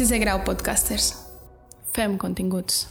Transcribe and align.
Sisè 0.00 0.16
grau 0.16 0.38
podcasters. 0.40 1.10
Fem 1.92 2.14
continguts. 2.16 2.86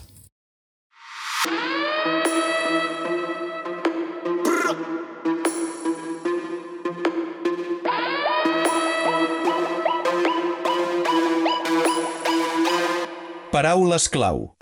Paraules 13.50 14.06
clau. 14.14 14.59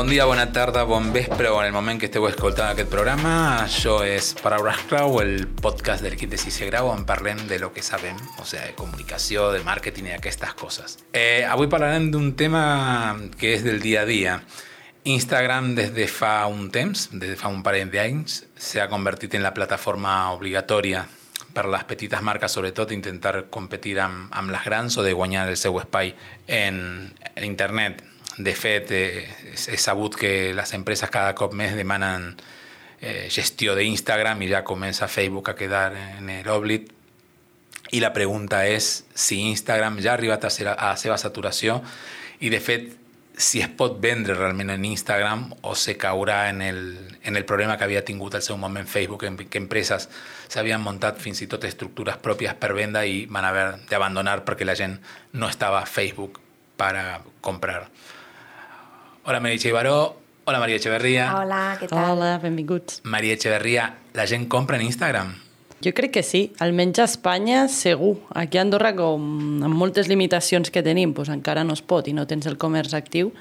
Bon 0.00 0.08
dia, 0.08 0.24
bona 0.24 0.46
tarda, 0.50 0.84
bon 0.84 1.12
vespre 1.12 1.50
o 1.50 1.58
en 1.60 1.66
el 1.66 1.74
moment 1.76 1.98
que 2.00 2.08
esteu 2.08 2.24
escoltant 2.24 2.70
aquest 2.72 2.88
programa. 2.88 3.32
Això 3.66 3.98
és 4.00 4.30
Paraules 4.40 4.78
Clau, 4.88 5.18
el 5.20 5.44
podcast 5.60 6.00
de 6.00 6.08
l'equip 6.08 6.30
de 6.32 6.38
Sisè 6.40 6.70
Grau 6.70 6.88
on 6.88 7.02
parlem 7.04 7.42
de 7.50 7.58
lo 7.60 7.68
que 7.74 7.84
sabem, 7.84 8.16
o 8.40 8.46
sigui, 8.48 8.62
de 8.70 8.78
comunicació, 8.78 9.50
de 9.52 9.60
màrqueting 9.60 10.08
i 10.08 10.14
aquestes 10.16 10.56
coses. 10.56 10.96
Eh, 11.12 11.44
avui 11.44 11.68
parlarem 11.68 12.08
d'un 12.14 12.32
tema 12.32 12.64
que 13.36 13.52
és 13.58 13.60
del 13.60 13.84
dia 13.84 14.06
a 14.06 14.08
dia. 14.08 14.40
Instagram 15.04 15.74
des 15.76 15.92
de 15.92 16.08
fa 16.08 16.46
un 16.48 16.70
temps, 16.72 17.10
des 17.12 17.34
de 17.34 17.36
fa 17.36 17.52
un 17.52 17.60
parell 17.60 17.92
d'anys, 17.92 18.46
en 18.80 19.42
la 19.42 19.52
plataforma 19.52 20.32
obligatòria 20.32 21.04
per 21.52 21.66
les 21.68 21.84
petites 21.84 22.22
marques, 22.22 22.50
sobretot, 22.50 22.92
intentar 22.96 23.50
competir 23.50 23.98
amb, 24.00 24.32
amb 24.32 24.48
les 24.48 24.64
grans 24.64 24.96
o 24.96 25.02
de 25.02 25.12
guanyar 25.12 25.50
el 25.50 25.58
seu 25.58 25.76
espai 25.78 26.14
en, 26.48 27.12
en 27.34 27.44
internet. 27.44 28.00
De 28.40 28.54
fet, 28.56 28.90
eh, 28.94 29.26
és 29.52 29.82
sabut 29.82 30.14
que 30.16 30.52
les 30.56 30.72
empreses 30.76 31.10
cada 31.12 31.34
cop 31.36 31.52
més 31.56 31.74
demanen 31.76 32.30
eh, 33.00 33.26
gestió 33.32 33.74
d'Instagram 33.76 34.40
i 34.42 34.48
ja 34.52 34.64
comença 34.64 35.08
Facebook 35.08 35.50
a 35.50 35.56
quedar 35.58 35.92
en 35.96 36.30
l'òblit. 36.46 36.88
I 37.90 38.00
la 38.00 38.12
pregunta 38.14 38.62
és 38.70 39.02
si 39.14 39.40
Instagram 39.50 39.98
ja 40.00 40.12
ha 40.12 40.18
arribat 40.18 40.46
a, 40.46 40.50
ser, 40.50 40.68
a 40.70 40.92
la 40.92 40.96
seva 40.96 41.18
saturació 41.18 41.80
i, 42.38 42.48
de 42.48 42.60
fet, 42.62 42.92
si 43.40 43.62
es 43.64 43.70
pot 43.72 43.96
vendre 44.00 44.36
realment 44.36 44.70
en 44.70 44.84
Instagram 44.84 45.46
o 45.64 45.74
se 45.74 45.96
caurà 45.98 46.50
en 46.50 46.60
el, 46.62 46.80
en 47.24 47.36
el 47.36 47.46
problema 47.48 47.76
que 47.78 47.84
havia 47.84 48.04
tingut 48.04 48.36
al 48.36 48.44
seu 48.44 48.58
moment 48.60 48.86
Facebook, 48.86 49.24
en 49.24 49.38
què 49.40 49.58
empreses 49.58 50.06
s'havien 50.48 50.82
muntat 50.84 51.18
fins 51.18 51.40
i 51.40 51.48
tot 51.50 51.64
estructures 51.64 52.20
pròpies 52.22 52.54
per 52.60 52.74
venda 52.76 53.02
i 53.08 53.24
van 53.26 53.48
haver 53.48 53.66
d'abandonar 53.90 54.42
perquè 54.44 54.68
la 54.68 54.76
gent 54.76 54.98
no 55.32 55.48
estava 55.48 55.80
a 55.80 55.88
Facebook 55.88 56.40
per 56.76 56.94
comprar. 57.40 57.86
Hola, 59.24 59.38
Maria 59.38 59.72
Baró. 59.72 60.16
Hola, 60.44 60.58
Maria 60.58 60.76
Echeverría. 60.76 61.34
Hola, 61.36 61.76
què 61.78 61.86
tal? 61.86 62.16
Hola, 62.16 62.38
benvinguts. 62.40 63.02
Maria 63.04 63.34
Echeverría, 63.34 63.98
la 64.14 64.26
gent 64.26 64.48
compra 64.48 64.78
en 64.78 64.86
Instagram? 64.86 65.34
Jo 65.84 65.92
crec 65.92 66.14
que 66.14 66.22
sí, 66.22 66.54
almenys 66.58 66.98
a 66.98 67.04
Espanya 67.04 67.66
segur. 67.68 68.16
Aquí 68.32 68.56
a 68.56 68.64
Andorra, 68.64 68.94
com 68.96 69.60
amb 69.64 69.76
moltes 69.76 70.08
limitacions 70.08 70.72
que 70.72 70.82
tenim, 70.82 71.12
doncs 71.12 71.28
encara 71.36 71.66
no 71.68 71.76
es 71.76 71.84
pot 71.84 72.08
i 72.08 72.14
no 72.16 72.24
tens 72.26 72.48
el 72.48 72.56
comerç 72.56 72.96
actiu, 72.96 73.34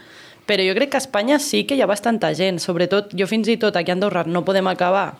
però 0.48 0.66
jo 0.68 0.76
crec 0.76 0.92
que 0.92 1.00
a 1.00 1.04
Espanya 1.04 1.40
sí 1.40 1.64
que 1.64 1.80
hi 1.80 1.82
ha 1.82 1.88
bastanta 1.88 2.34
gent, 2.36 2.60
sobretot 2.60 3.16
jo 3.16 3.28
fins 3.32 3.48
i 3.48 3.56
tot 3.60 3.80
aquí 3.80 3.92
a 3.92 3.96
Andorra 3.96 4.26
no 4.28 4.44
podem 4.44 4.68
acabar 4.68 5.16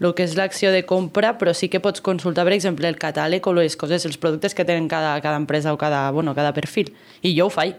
el 0.00 0.12
que 0.12 0.24
és 0.26 0.34
l'acció 0.36 0.72
de 0.74 0.82
compra, 0.84 1.36
però 1.38 1.54
sí 1.54 1.70
que 1.72 1.80
pots 1.80 2.02
consultar, 2.04 2.44
per 2.44 2.54
exemple, 2.56 2.88
el 2.88 2.98
catàleg 3.00 3.46
o 3.46 3.54
les 3.56 3.76
coses, 3.78 4.04
els 4.04 4.18
productes 4.20 4.54
que 4.54 4.66
tenen 4.66 4.88
cada, 4.88 5.16
cada 5.24 5.40
empresa 5.40 5.72
o 5.72 5.78
cada, 5.78 6.10
bueno, 6.10 6.34
cada 6.34 6.52
perfil. 6.52 6.92
I 7.22 7.34
jo 7.38 7.46
ho 7.48 7.52
faig. 7.52 7.78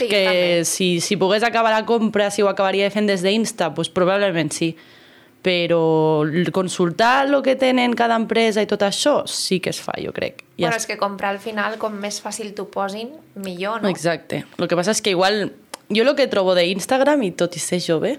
Sí, 0.00 0.08
que 0.08 0.24
també. 0.24 0.64
si, 0.64 0.88
si 1.00 1.16
pogués 1.20 1.42
acabar 1.46 1.70
la 1.72 1.84
compra, 1.86 2.30
si 2.30 2.42
ho 2.42 2.48
acabaria 2.48 2.90
fent 2.90 3.06
des 3.06 3.22
d'Insta, 3.22 3.70
doncs 3.70 3.88
probablement 3.94 4.50
sí. 4.52 4.72
Però 5.40 6.26
consultar 6.52 7.26
el 7.26 7.38
que 7.42 7.54
tenen 7.56 7.94
cada 7.96 8.16
empresa 8.20 8.60
i 8.60 8.66
tot 8.68 8.82
això 8.84 9.22
sí 9.26 9.56
que 9.64 9.70
es 9.72 9.78
fa, 9.80 9.94
jo 9.96 10.12
crec. 10.12 10.42
I 10.58 10.64
Bueno, 10.66 10.76
es- 10.76 10.82
és 10.82 10.86
que 10.86 10.98
comprar 11.00 11.30
al 11.30 11.38
final, 11.40 11.78
com 11.78 11.94
més 11.96 12.20
fàcil 12.20 12.52
t'ho 12.54 12.66
posin, 12.68 13.08
millor, 13.36 13.80
no? 13.82 13.88
Exacte. 13.88 14.44
El 14.58 14.68
que 14.68 14.76
passa 14.76 14.90
és 14.92 15.00
que 15.00 15.10
igual 15.16 15.52
jo 15.88 16.02
el 16.04 16.14
que 16.14 16.26
trobo 16.28 16.54
d'Instagram, 16.54 17.22
i 17.22 17.30
tot 17.32 17.56
i 17.56 17.58
ser 17.58 17.80
jove, 17.80 18.18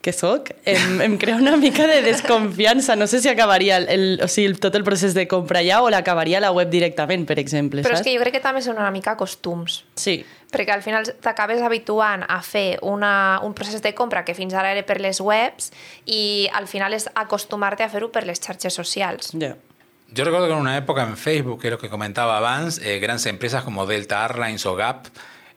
que 0.00 0.12
sóc, 0.16 0.48
em, 0.64 1.00
em 1.04 1.16
crea 1.20 1.36
una 1.36 1.58
mica 1.60 1.86
de 1.86 2.00
desconfiança. 2.02 2.96
No 2.96 3.06
sé 3.06 3.20
si 3.20 3.28
acabaria 3.28 3.76
el, 3.76 3.88
el, 3.88 4.20
o 4.24 4.28
sigui, 4.28 4.54
tot 4.56 4.74
el 4.74 4.84
procés 4.84 5.12
de 5.12 5.26
compra 5.28 5.60
ja 5.62 5.82
o 5.84 5.90
l'acabaria 5.92 6.38
a 6.38 6.40
la 6.40 6.52
web 6.56 6.70
directament, 6.72 7.26
per 7.28 7.38
exemple, 7.38 7.82
Però 7.84 7.92
és 7.92 8.00
saps? 8.00 8.08
que 8.08 8.14
jo 8.16 8.22
crec 8.22 8.38
que 8.38 8.40
també 8.40 8.62
són 8.64 8.78
una 8.80 8.90
mica 8.90 9.16
costums. 9.20 9.82
Sí, 9.94 10.24
Perquè 10.50 10.72
al 10.74 10.82
final 10.82 11.04
t'acabes 11.22 11.60
habituant 11.62 12.24
a 12.26 12.40
fer 12.42 12.78
una, 12.82 13.38
un 13.46 13.52
procés 13.54 13.82
de 13.84 13.92
compra 13.94 14.24
que 14.24 14.34
fins 14.34 14.54
ara 14.58 14.72
era 14.72 14.82
per 14.82 14.96
les 15.00 15.20
webs 15.20 15.68
i 16.10 16.48
al 16.52 16.66
final 16.66 16.96
és 16.96 17.06
acostumar-te 17.14 17.84
a 17.84 17.88
fer-ho 17.92 18.08
per 18.10 18.24
les 18.26 18.40
xarxes 18.40 18.74
socials. 18.74 19.30
ja. 19.38 19.54
Yo 20.12 20.24
recuerdo 20.24 20.48
que 20.48 20.54
en 20.54 20.58
una 20.58 20.76
época 20.76 21.04
en 21.04 21.16
Facebook, 21.16 21.60
que 21.60 21.68
es 21.68 21.70
lo 21.70 21.78
que 21.78 21.88
comentaba 21.88 22.40
Vance, 22.40 22.80
eh, 22.82 22.98
grandes 22.98 23.26
empresas 23.26 23.62
como 23.62 23.86
Delta 23.86 24.24
Airlines 24.24 24.66
o 24.66 24.74
Gap, 24.74 25.06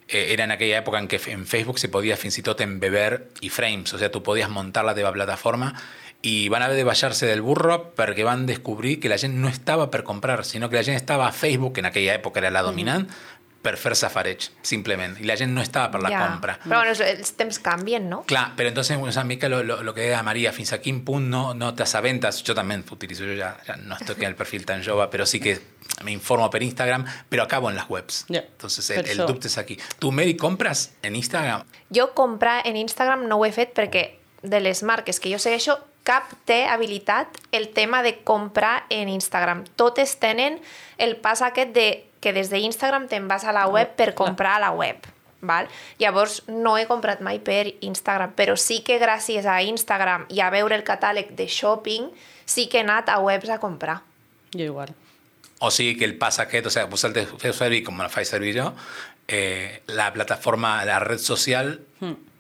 era 0.07 0.43
en 0.43 0.51
aquella 0.51 0.77
época 0.77 0.99
en 0.99 1.07
que 1.07 1.19
en 1.27 1.45
Facebook 1.47 1.79
se 1.79 1.89
podía 1.89 2.17
tot 2.43 2.61
embeber 2.61 3.29
i 3.41 3.49
frames, 3.49 3.93
o 3.93 3.97
sea, 3.97 4.11
tú 4.11 4.23
podías 4.23 4.49
montar 4.49 4.85
la 4.85 4.95
teva 4.95 5.11
plataforma 5.11 5.75
i 6.23 6.47
van 6.47 6.63
haver 6.63 6.77
de 6.77 6.85
baixar-se 6.87 7.27
del 7.27 7.41
burro 7.43 7.91
perquè 7.97 8.23
van 8.23 8.45
descobrir 8.47 8.99
que 9.03 9.09
la 9.11 9.17
gent 9.19 9.35
no 9.35 9.49
estava 9.49 9.91
per 9.91 10.05
comprar, 10.07 10.45
sinó 10.45 10.69
que 10.69 10.77
la 10.77 10.83
gent 10.83 10.95
estava 10.95 11.27
a 11.27 11.33
Facebook, 11.35 11.73
que 11.73 11.81
en 11.83 11.91
aquella 11.91 12.15
època 12.15 12.39
era 12.39 12.49
la 12.49 12.63
dominant, 12.63 13.09
per 13.63 13.77
fer 13.79 13.95
safareig, 13.95 14.49
simplement. 14.61 15.15
I 15.23 15.25
la 15.25 15.37
gent 15.39 15.53
no 15.55 15.61
estava 15.63 15.89
per 15.93 16.01
la 16.03 16.09
Ja. 16.11 16.27
compra. 16.27 16.57
Però 16.65 16.81
bueno, 16.81 16.91
els 16.91 17.31
temps 17.39 17.59
canvien, 17.63 18.09
no? 18.09 18.23
Clar, 18.27 18.51
pero 18.57 18.69
entonces 18.69 18.97
sea, 19.13 19.23
Mica, 19.23 19.47
lo, 19.47 19.63
lo, 19.63 19.81
lo 19.83 19.93
que 19.93 20.01
decía 20.01 20.21
María, 20.21 20.51
fins 20.51 20.73
a 20.73 20.81
quin 20.81 21.05
punt 21.05 21.29
no, 21.29 21.53
no 21.53 21.73
te 21.73 21.83
asabentas, 21.83 22.43
yo 22.43 22.53
también 22.53 22.83
utilizo, 22.91 23.23
yo 23.23 23.33
ya, 23.33 23.57
ya 23.65 23.77
no 23.77 23.95
estoy 23.95 24.15
en 24.17 24.23
el 24.23 24.35
perfil 24.35 24.65
tan 24.65 24.83
jove, 24.83 25.07
pero 25.09 25.25
sí 25.25 25.39
que 25.39 25.61
me 26.03 26.11
informo 26.11 26.49
por 26.49 26.61
Instagram, 26.61 27.05
pero 27.29 27.43
acabo 27.43 27.69
en 27.69 27.77
las 27.77 27.89
webs. 27.89 28.25
Ja, 28.29 28.39
Entonces 28.39 28.89
el, 28.89 29.07
el 29.07 29.17
dubte 29.25 29.47
és 29.47 29.57
aquí. 29.57 29.79
Tu, 29.97 30.11
Mary, 30.11 30.35
compres 30.35 30.93
en 31.01 31.15
Instagram? 31.15 31.63
Jo 31.89 32.13
comprar 32.13 32.67
en 32.67 32.75
Instagram 32.75 33.27
no 33.29 33.37
ho 33.37 33.45
he 33.45 33.51
fet 33.53 33.73
perquè 33.73 34.19
de 34.41 34.59
les 34.59 34.83
marques 34.83 35.21
que 35.21 35.31
jo 35.31 35.39
segueixo, 35.39 35.79
cap 36.03 36.27
té 36.43 36.65
habilitat 36.67 37.29
el 37.53 37.69
tema 37.69 38.03
de 38.03 38.17
comprar 38.23 38.83
en 38.89 39.07
Instagram. 39.07 39.63
Totes 39.77 40.17
tenen 40.19 40.59
el 40.97 41.15
pas 41.15 41.41
aquest 41.41 41.71
de 41.71 42.09
que 42.23 42.31
des 42.31 42.49
d'Instagram 42.53 43.09
te'n 43.11 43.27
vas 43.27 43.43
a 43.43 43.51
la 43.55 43.67
web 43.67 43.91
per 43.99 44.13
comprar 44.15 44.55
a 44.57 44.63
la 44.63 44.71
web. 44.71 45.03
Val? 45.43 45.67
Llavors, 45.99 46.41
no 46.47 46.77
he 46.79 46.87
comprat 46.87 47.19
mai 47.19 47.41
per 47.43 47.73
Instagram, 47.83 48.31
però 48.37 48.55
sí 48.55 48.79
que 48.87 48.95
gràcies 49.01 49.43
a 49.43 49.59
Instagram 49.67 50.25
i 50.31 50.39
a 50.39 50.49
veure 50.53 50.77
el 50.79 50.85
catàleg 50.87 51.33
de 51.35 51.49
shopping, 51.51 52.07
sí 52.45 52.69
que 52.71 52.79
he 52.79 52.85
anat 52.87 53.11
a 53.11 53.19
webs 53.19 53.51
a 53.51 53.59
comprar. 53.59 53.99
Jo 54.55 54.63
igual. 54.63 54.95
O 55.59 55.71
sigui 55.71 55.97
que 55.99 56.05
el 56.07 56.15
pas 56.19 56.39
aquest, 56.39 56.65
o 56.67 56.71
sea, 56.71 56.85
vos 56.91 57.03
el 57.03 57.13
feu 57.13 57.53
servir, 57.53 57.83
com 57.83 57.99
el 58.01 58.09
faig 58.11 58.27
servir 58.27 58.55
jo, 58.55 58.71
eh, 59.27 59.81
la 59.87 60.11
plataforma, 60.15 60.83
la 60.85 60.99
red 60.99 61.19
social, 61.19 61.81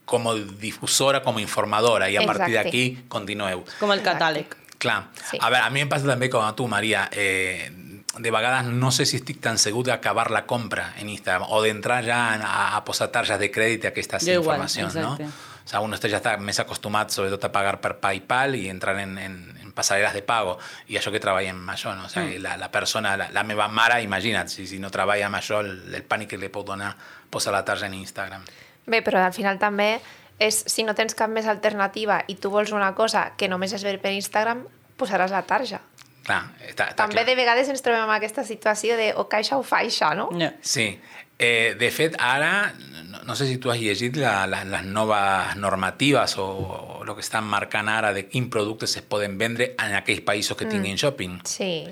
como 0.05 0.35
difusora, 0.35 1.23
como 1.23 1.39
informadora, 1.39 2.09
i 2.09 2.17
a 2.17 2.25
partir 2.25 2.55
Exacte. 2.55 2.63
d'aquí 2.63 3.05
continueu. 3.07 3.63
Com 3.79 3.91
el 3.91 3.99
Exacte. 3.99 4.19
catàleg. 4.19 4.57
Clar. 4.77 5.07
Sí. 5.29 5.37
A 5.39 5.49
veure, 5.49 5.63
a 5.63 5.69
mi 5.71 5.79
em 5.79 5.89
passa 5.89 6.07
també 6.07 6.29
com 6.29 6.43
a 6.43 6.51
tu, 6.55 6.67
Maria. 6.67 7.07
Eh, 7.11 7.71
de 8.19 8.29
vegades 8.31 8.65
no 8.69 8.91
sé 8.91 9.05
si 9.09 9.17
estic 9.17 9.39
tan 9.41 9.57
segur 9.57 9.85
d'acabar 9.87 10.29
la 10.31 10.43
compra 10.45 10.91
en 11.01 11.09
Instagram 11.09 11.47
o 11.49 11.61
d'entrar 11.63 12.03
ja 12.05 12.19
a, 12.35 12.77
a 12.77 12.83
posar 12.85 13.07
targes 13.11 13.39
de 13.41 13.49
crèdit 13.51 13.83
i 13.85 13.87
aquestes 13.89 14.25
Jo 14.25 14.35
igual, 14.37 14.57
informacions, 14.61 14.95
exacte. 14.95 15.23
no? 15.23 15.49
O 15.63 15.67
sea, 15.67 15.79
uno 15.79 15.95
està, 15.95 16.09
ja 16.11 16.17
està 16.19 16.33
més 16.37 16.59
acostumat, 16.59 17.09
sobretot, 17.15 17.45
a 17.47 17.51
pagar 17.51 17.77
per 17.79 17.93
PayPal 18.03 18.57
i 18.59 18.65
entrar 18.69 18.97
en, 18.99 19.13
en, 19.17 19.37
en 19.63 19.71
passareres 19.71 20.11
de 20.13 20.19
pago. 20.21 20.57
I 20.91 20.97
això 20.99 21.09
que 21.09 21.21
treballa 21.23 21.53
amb 21.55 21.69
això, 21.71 21.93
no? 21.95 22.03
O 22.05 22.09
sea, 22.11 22.21
Mm. 22.25 22.41
la, 22.43 22.57
la 22.57 22.67
persona, 22.69 23.15
la, 23.15 23.29
la 23.31 23.43
meva 23.47 23.69
mare, 23.71 24.01
imagina't, 24.03 24.49
si, 24.51 24.67
si 24.67 24.77
no 24.83 24.91
treballa 24.91 25.25
amb 25.29 25.39
això, 25.39 25.61
el, 25.63 25.71
el 25.95 26.03
pànic 26.03 26.33
que 26.35 26.37
li 26.41 26.49
pot 26.51 26.67
donar 26.67 26.91
posar 27.31 27.53
la 27.55 27.63
tarja 27.63 27.87
en 27.87 27.93
Instagram. 27.95 28.43
Bé, 28.85 28.99
però 29.01 29.23
al 29.23 29.31
final 29.31 29.57
també 29.57 30.01
és, 30.37 30.65
si 30.67 30.83
no 30.83 30.93
tens 30.93 31.15
cap 31.15 31.31
més 31.31 31.47
alternativa 31.47 32.19
i 32.27 32.35
tu 32.35 32.51
vols 32.51 32.75
una 32.75 32.91
cosa 32.93 33.31
que 33.37 33.47
només 33.47 33.71
es 33.71 33.87
ve 33.87 33.95
per 34.03 34.11
Instagram, 34.11 34.65
posaràs 34.99 35.31
la 35.31 35.45
tarja. 35.47 35.79
Clar, 36.23 36.43
està, 36.63 36.87
està 36.93 36.95
També 37.01 37.19
clar. 37.19 37.25
de 37.27 37.35
vegades 37.35 37.69
ens 37.69 37.83
trobem 37.83 38.05
amb 38.05 38.15
aquesta 38.15 38.45
situació 38.47 38.95
de 38.95 39.09
o 39.19 39.25
caixa 39.27 39.57
o 39.59 39.63
faixa, 39.67 40.13
no? 40.15 40.29
Ja. 40.39 40.53
Sí. 40.61 40.93
Eh, 41.39 41.73
de 41.75 41.89
fet, 41.91 42.15
ara, 42.21 42.71
no, 43.09 43.23
no 43.27 43.35
sé 43.35 43.47
si 43.49 43.57
tu 43.57 43.71
has 43.73 43.79
llegit 43.81 44.15
la, 44.21 44.45
la, 44.47 44.61
les 44.63 44.85
noves 44.85 45.57
normatives 45.59 46.37
o, 46.39 46.45
o 46.45 47.03
el 47.03 47.11
que 47.17 47.25
estan 47.25 47.43
marcant 47.49 47.89
ara 47.91 48.13
de 48.15 48.27
quins 48.29 48.47
productes 48.53 48.95
es 48.95 49.03
poden 49.03 49.35
vendre 49.41 49.73
en 49.75 49.97
aquells 49.97 50.23
països 50.23 50.55
que 50.55 50.69
tinguin 50.69 50.95
shopping. 50.95 51.41
Sí. 51.49 51.89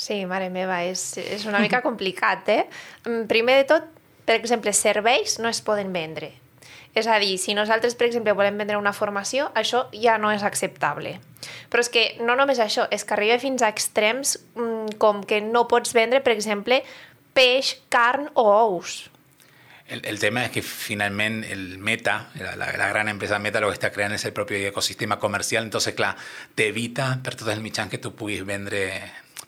Sí, 0.00 0.22
mare 0.26 0.48
meva, 0.52 0.82
és, 0.88 1.00
és 1.20 1.46
una 1.48 1.60
mica 1.60 1.80
complicat, 1.88 2.48
eh? 2.48 2.62
Mm, 3.06 3.24
Primer 3.28 3.56
de 3.62 3.64
tot, 3.72 3.88
per 4.24 4.36
exemple, 4.40 4.72
serveis 4.76 5.38
no 5.40 5.48
es 5.48 5.60
poden 5.64 5.92
vendre. 5.92 6.34
És 6.94 7.06
a 7.06 7.20
dir, 7.22 7.36
si 7.38 7.54
nosaltres, 7.54 7.94
per 7.94 8.08
exemple, 8.08 8.34
volem 8.34 8.58
vendre 8.58 8.78
una 8.80 8.92
formació, 8.92 9.50
això 9.54 9.84
ja 9.94 10.16
no 10.18 10.32
és 10.34 10.42
acceptable. 10.42 11.18
Però 11.70 11.84
és 11.84 11.90
que 11.92 12.04
no 12.20 12.34
només 12.38 12.58
això, 12.58 12.88
és 12.90 13.06
que 13.06 13.14
arriba 13.14 13.38
fins 13.38 13.62
a 13.62 13.70
extrems 13.70 14.36
mm, 14.56 14.98
com 14.98 15.22
que 15.22 15.40
no 15.44 15.68
pots 15.70 15.94
vendre, 15.94 16.22
per 16.24 16.34
exemple, 16.34 16.82
peix, 17.36 17.76
carn 17.94 18.28
o 18.34 18.48
ous. 18.50 19.04
El, 19.90 20.02
el 20.06 20.20
tema 20.20 20.44
es 20.44 20.52
que 20.52 20.62
finalmente 20.62 21.52
el 21.52 21.78
Meta, 21.78 22.30
la, 22.38 22.54
la, 22.54 22.70
la 22.76 22.88
gran 22.88 23.08
empresa 23.08 23.40
Meta, 23.40 23.60
lo 23.60 23.68
que 23.68 23.74
está 23.74 23.90
creando 23.90 24.14
es 24.14 24.24
el 24.24 24.32
propio 24.32 24.56
ecosistema 24.58 25.18
comercial, 25.18 25.64
entonces, 25.64 25.94
clar, 25.94 26.14
t'evita 26.54 27.18
per 27.24 27.34
tot 27.34 27.50
el 27.50 27.62
mitjan 27.62 27.90
que 27.90 27.98
tu 27.98 28.14
puguis 28.14 28.44
vendre 28.46 28.84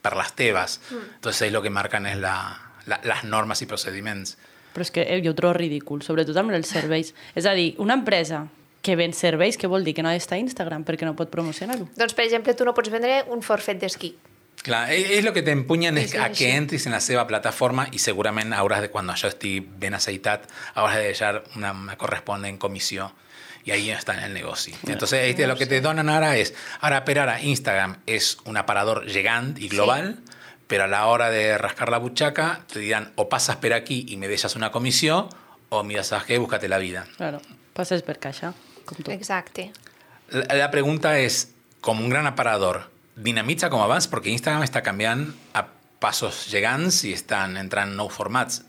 per 0.03 0.17
les 0.19 0.33
teves. 0.35 0.81
Entonces, 0.91 1.47
ells 1.47 1.55
lo 1.55 1.63
que 1.63 1.71
marquen 1.71 2.11
és 2.11 2.19
la, 2.19 2.35
la, 2.91 2.99
les 3.07 3.23
normes 3.23 3.63
i 3.63 3.71
procediments. 3.71 4.35
Però 4.73 4.87
és 4.87 4.91
que 4.91 5.05
eh, 5.05 5.21
jo 5.25 5.33
ho 5.33 5.39
trobo 5.39 5.55
ridícul, 5.59 6.03
sobretot 6.03 6.37
amb 6.41 6.55
els 6.57 6.69
serveis. 6.73 7.13
És 7.35 7.47
a 7.47 7.55
dir, 7.59 7.75
una 7.83 7.95
empresa 7.99 8.47
que 8.83 8.97
ven 8.99 9.15
serveis, 9.15 9.57
què 9.59 9.71
vol 9.71 9.85
dir? 9.87 9.95
Que 9.95 10.03
no 10.03 10.11
ha 10.11 10.17
d'estar 10.17 10.39
a 10.39 10.43
Instagram 10.43 10.85
perquè 10.85 11.07
no 11.07 11.15
pot 11.19 11.31
promocionar-ho? 11.31 11.89
Doncs, 11.97 12.15
per 12.19 12.27
exemple, 12.27 12.55
tu 12.59 12.67
no 12.67 12.75
pots 12.75 12.91
vendre 12.91 13.23
un 13.31 13.45
forfet 13.47 13.79
d'esquí. 13.81 14.15
Clar, 14.63 14.85
és, 14.95 15.09
és 15.19 15.25
lo 15.25 15.33
que 15.35 15.43
t'empunyen 15.43 15.97
és 15.99 16.13
Sí, 16.13 16.17
sí, 16.17 16.23
a 16.23 16.29
sí. 16.29 16.39
que 16.39 16.51
entris 16.55 16.87
en 16.87 16.93
la 16.95 17.01
seva 17.03 17.25
plataforma 17.27 17.89
i 17.91 17.99
segurament 17.99 18.53
hauràs 18.55 18.85
de, 18.85 18.91
quan 18.93 19.09
això 19.11 19.31
estigui 19.33 19.63
ben 19.63 19.95
aceitat, 19.95 20.47
hauràs 20.75 21.01
de 21.01 21.09
deixar 21.09 21.33
una, 21.57 21.73
una 21.73 21.97
corresponent 21.99 22.59
comissió 22.63 23.11
y 23.65 23.71
ahí 23.71 23.91
está 23.91 24.15
en 24.15 24.25
el 24.25 24.35
negocio. 24.35 24.75
Entonces, 24.87 25.31
este, 25.31 25.47
lo 25.47 25.57
que 25.57 25.67
te 25.67 25.81
donan 25.81 26.09
ahora 26.09 26.37
es, 26.37 26.55
ahora, 26.81 27.05
pero 27.05 27.21
ahora 27.21 27.41
Instagram 27.41 27.99
es 28.07 28.39
un 28.45 28.57
aparador 28.57 29.07
gigante 29.09 29.61
y 29.63 29.69
global, 29.69 30.19
pero 30.73 30.85
a 30.85 30.87
la 30.87 31.05
hora 31.05 31.29
de 31.29 31.59
rascar 31.59 31.91
la 31.91 31.99
buchaca 31.99 32.65
te 32.73 32.79
dirán 32.79 33.13
o 33.17 33.29
pasas 33.29 33.57
por 33.57 33.75
aquí 33.75 34.07
y 34.09 34.17
me 34.17 34.27
dejas 34.27 34.57
una 34.57 34.73
comisión 34.73 35.29
o 35.69 35.85
mira, 35.85 36.03
¿sabes 36.03 36.25
qué? 36.25 36.39
Búscate 36.39 36.67
la 36.67 36.79
vida. 36.79 37.05
Claro, 37.19 37.43
passes 37.75 38.01
per 38.01 38.19
caixa, 38.19 38.55
com 38.87 38.97
tu. 38.97 39.11
Exacte. 39.11 39.71
La, 40.31 40.55
la 40.55 40.71
pregunta 40.71 41.19
es, 41.19 41.53
como 41.83 42.03
un 42.03 42.09
gran 42.09 42.27
aparador, 42.27 42.89
¿dinamita 43.17 43.69
como 43.69 43.85
abans? 43.85 44.09
Porque 44.09 44.31
Instagram 44.31 44.63
está 44.63 44.81
cambiando 44.81 45.35
a 45.53 45.67
pasos 46.01 46.47
gegants 46.49 47.05
i 47.05 47.13
estan 47.13 47.59
entrant 47.61 47.93
nous 47.93 48.09
formats. 48.09 48.63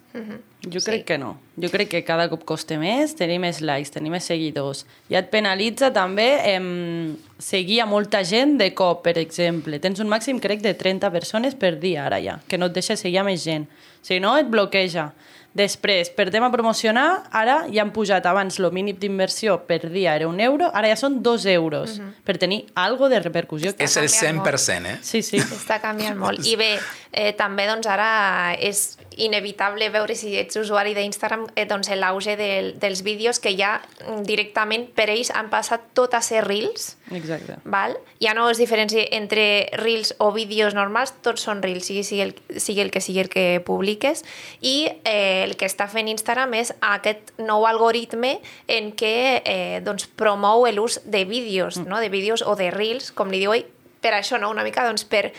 Jo 0.71 0.80
Sí. 0.80 0.86
crec 0.92 1.06
que 1.06 1.18
no. 1.18 1.39
Jo 1.62 1.69
crec 1.69 1.89
que 1.89 2.04
cada 2.04 2.30
cop 2.30 2.45
costa 2.45 2.77
més, 2.80 3.15
tenir 3.15 3.38
més 3.39 3.60
likes, 3.62 3.92
tenir 3.92 4.10
més 4.10 4.24
seguidors. 4.24 4.86
I 5.10 5.15
et 5.15 5.30
penalitza 5.30 5.92
també 5.92 6.56
em, 6.56 7.18
seguir 7.38 7.81
a 7.81 7.86
molta 7.86 8.24
gent 8.24 8.57
de 8.57 8.74
cop, 8.74 9.04
per 9.04 9.18
exemple. 9.18 9.80
Tens 9.80 10.00
un 10.00 10.07
màxim, 10.07 10.39
crec, 10.39 10.62
de 10.62 10.74
30 10.74 11.12
persones 11.12 11.54
per 11.56 11.80
dia 11.80 12.06
ara 12.06 12.21
ja, 12.24 12.39
que 12.48 12.57
no 12.57 12.68
et 12.68 12.74
deixa 12.74 12.95
seguir 12.95 13.19
a 13.19 13.24
més 13.24 13.44
gent. 13.44 13.68
Si 14.01 14.19
no, 14.19 14.38
et 14.38 14.48
bloqueja. 14.48 15.12
Després, 15.54 16.10
per 16.10 16.31
tema 16.31 16.50
promocionar, 16.50 17.27
ara 17.30 17.68
ja 17.71 17.83
han 17.83 17.92
pujat 17.94 18.25
abans 18.25 18.57
el 18.57 18.71
mínim 18.74 18.98
d'inversió 18.98 19.60
per 19.68 19.92
dia 19.92 20.15
era 20.15 20.27
un 20.27 20.39
euro, 20.42 20.71
ara 20.74 20.88
ja 20.89 20.95
són 20.98 21.19
dos 21.21 21.45
euros, 21.45 22.00
per 22.25 22.39
tenir 22.42 22.65
algo 22.74 23.07
de 23.07 23.19
repercussió. 23.19 23.69
Està 23.69 23.83
És 23.83 23.95
el 23.98 24.07
canviant 24.10 24.38
molt. 24.38 24.48
100%, 24.57 24.86
eh? 24.88 24.98
Sí, 25.04 25.21
sí. 25.21 25.38
Està 25.38 25.80
canviant 25.80 26.18
molt. 26.18 26.42
I 26.48 26.56
bé, 26.56 26.80
eh, 27.12 27.33
també 27.38 27.68
doncs, 27.68 27.86
ara 27.86 28.56
és 28.60 28.98
inevitable 29.18 29.89
veure 29.94 30.15
si 30.15 30.36
ets 30.39 30.57
usuari 30.60 30.94
d'Instagram 30.95 31.48
eh, 31.56 31.65
doncs, 31.69 31.92
l'auge 31.98 32.36
del, 32.39 32.74
dels 32.80 33.04
vídeos 33.04 33.39
que 33.39 33.56
ja 33.57 33.77
mm, 33.81 34.24
directament 34.27 34.88
per 34.95 35.10
ells 35.13 35.31
han 35.33 35.51
passat 35.51 35.92
tot 35.94 36.13
a 36.13 36.21
ser 36.21 36.44
Reels. 36.48 36.95
Exacte. 37.13 37.60
Val? 37.65 37.98
Ja 38.24 38.33
no 38.33 38.48
es 38.50 38.57
diferencia 38.57 39.04
entre 39.12 39.69
reels 39.77 40.15
o 40.18 40.31
vídeos 40.33 40.74
normals, 40.74 41.13
tots 41.21 41.44
són 41.45 41.62
reels, 41.62 41.86
sigui, 41.89 42.04
sigui, 42.07 42.24
el, 42.24 42.33
sigui 42.57 42.81
el 42.81 42.92
que 42.92 43.01
sigui 43.04 43.21
el 43.21 43.30
que 43.30 43.62
publiques, 43.65 44.24
i 44.62 44.89
eh, 45.04 45.44
el 45.44 45.56
que 45.60 45.69
està 45.69 45.88
fent 45.92 46.10
Instagram 46.10 46.56
és 46.57 46.74
aquest 46.81 47.36
nou 47.38 47.68
algoritme 47.69 48.38
en 48.68 48.92
què 48.98 49.15
eh, 49.44 49.81
doncs, 49.86 50.07
promou 50.07 50.65
l'ús 50.74 51.01
de 51.06 51.25
vídeos, 51.30 51.77
no? 51.83 52.00
de 52.00 52.10
vídeos 52.10 52.42
o 52.42 52.56
de 52.56 52.71
reels, 52.71 53.12
com 53.12 53.30
li 53.30 53.44
diu 53.44 53.54
ell, 53.54 53.68
per 54.03 54.13
això, 54.17 54.39
no? 54.41 54.51
una 54.51 54.65
mica 54.67 54.83
doncs, 54.85 55.05
per, 55.07 55.29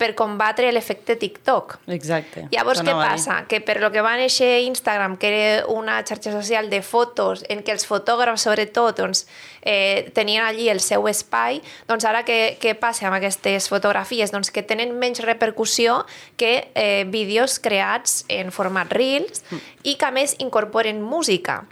per 0.00 0.14
combatre 0.18 0.70
l'efecte 0.72 1.16
TikTok. 1.20 1.78
Exacte. 1.94 2.46
Llavors, 2.50 2.80
què 2.80 2.88
T'anava 2.88 3.04
a 3.04 3.12
dir. 3.12 3.18
passa? 3.18 3.36
Que 3.50 3.60
per 3.64 3.78
lo 3.82 3.90
que 3.94 4.02
va 4.04 4.16
néixer 4.18 4.64
Instagram, 4.66 5.18
que 5.20 5.30
era 5.30 5.66
una 5.70 6.00
xarxa 6.06 6.32
social 6.34 6.70
de 6.72 6.80
fotos, 6.82 7.44
en 7.52 7.62
què 7.64 7.74
els 7.76 7.86
fotògrafs, 7.86 8.46
sobretot, 8.48 8.98
doncs, 9.04 9.26
eh, 9.62 10.10
tenien 10.16 10.44
allí 10.44 10.68
el 10.72 10.80
seu 10.80 11.06
espai, 11.10 11.60
doncs 11.88 12.06
ara 12.08 12.24
què, 12.26 12.56
què 12.60 12.74
passa 12.78 13.06
amb 13.08 13.18
aquestes 13.20 13.68
fotografies? 13.70 14.32
Doncs 14.34 14.50
que 14.54 14.64
tenen 14.66 14.96
menys 14.98 15.22
repercussió 15.24 16.02
que 16.40 16.70
eh, 16.74 17.04
vídeos 17.08 17.60
creats 17.62 18.24
en 18.28 18.50
format 18.50 18.90
Reels 18.92 19.44
i 19.84 19.96
que 20.00 20.08
a 20.08 20.14
més 20.14 20.36
incorporen 20.42 21.02
música 21.02 21.62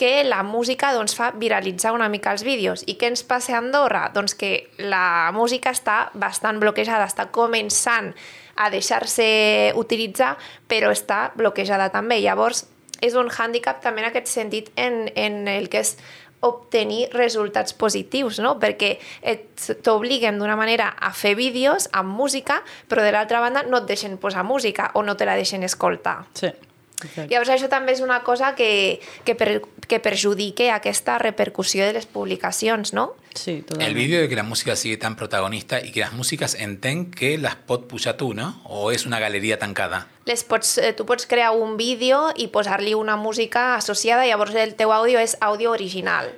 que 0.00 0.24
la 0.24 0.40
música 0.42 0.94
doncs, 0.96 1.12
fa 1.12 1.26
viralitzar 1.36 1.92
una 1.92 2.08
mica 2.08 2.32
els 2.32 2.40
vídeos. 2.40 2.86
I 2.88 2.94
què 2.96 3.10
ens 3.10 3.20
passa 3.28 3.52
a 3.52 3.58
Andorra? 3.60 4.06
Doncs 4.14 4.32
que 4.32 4.70
la 4.80 5.28
música 5.36 5.74
està 5.76 6.06
bastant 6.16 6.56
bloquejada, 6.62 7.04
està 7.04 7.26
començant 7.28 8.08
a 8.56 8.70
deixar-se 8.72 9.26
utilitzar, 9.76 10.38
però 10.72 10.88
està 10.88 11.34
bloquejada 11.36 11.90
també. 11.92 12.16
Llavors, 12.24 12.64
és 13.04 13.12
un 13.12 13.28
hàndicap 13.28 13.84
també 13.84 14.00
en 14.00 14.08
aquest 14.08 14.32
sentit 14.32 14.72
en, 14.80 15.10
en 15.20 15.44
el 15.52 15.68
que 15.68 15.84
és 15.84 15.98
obtenir 16.40 17.10
resultats 17.12 17.76
positius, 17.76 18.40
no? 18.40 18.54
perquè 18.56 18.94
t'obliguen 19.84 20.40
d'una 20.40 20.56
manera 20.56 20.94
a 20.96 21.12
fer 21.12 21.34
vídeos 21.36 21.90
amb 21.92 22.16
música, 22.16 22.62
però 22.88 23.04
de 23.04 23.12
l'altra 23.12 23.44
banda 23.44 23.66
no 23.68 23.84
et 23.84 23.92
deixen 23.92 24.16
posar 24.16 24.48
música 24.48 24.90
o 24.96 25.04
no 25.04 25.18
te 25.20 25.28
la 25.28 25.36
deixen 25.36 25.68
escoltar. 25.68 26.22
Sí. 26.32 26.48
Exacte. 27.02 27.28
Llavors 27.32 27.50
això 27.50 27.68
també 27.68 27.92
és 27.92 28.00
una 28.00 28.22
cosa 28.22 28.54
que, 28.54 29.00
que, 29.24 29.34
per, 29.34 29.62
que 29.88 30.00
perjudica 30.00 30.74
aquesta 30.74 31.18
repercussió 31.18 31.84
de 31.86 31.94
les 31.94 32.06
publicacions, 32.06 32.92
no? 32.92 33.14
Sí, 33.34 33.58
El 33.58 33.64
totalment. 33.64 33.94
vídeo 33.96 34.20
de 34.20 34.28
que 34.28 34.36
la 34.36 34.42
música 34.42 34.76
sigue 34.76 34.96
tan 34.96 35.16
protagonista 35.16 35.80
y 35.80 35.92
que 35.92 36.00
las 36.00 36.12
músicas 36.12 36.54
enten 36.54 37.10
que 37.10 37.38
las 37.38 37.54
pot 37.56 37.86
pujar 37.86 38.16
tú, 38.16 38.34
¿no? 38.34 38.60
O 38.64 38.90
es 38.90 39.06
una 39.06 39.18
galería 39.20 39.58
tancada. 39.58 40.08
Les 40.26 40.44
pots, 40.44 40.78
eh, 40.78 40.92
tu 40.92 41.06
pots 41.06 41.26
crear 41.26 41.50
un 41.52 41.76
vídeo 41.76 42.32
i 42.36 42.48
posar-li 42.48 42.94
una 42.94 43.16
música 43.16 43.74
associada, 43.76 44.26
llavors 44.26 44.54
el 44.54 44.74
teu 44.74 44.92
àudio 44.92 45.18
és 45.18 45.36
àudio 45.40 45.70
original. 45.70 46.30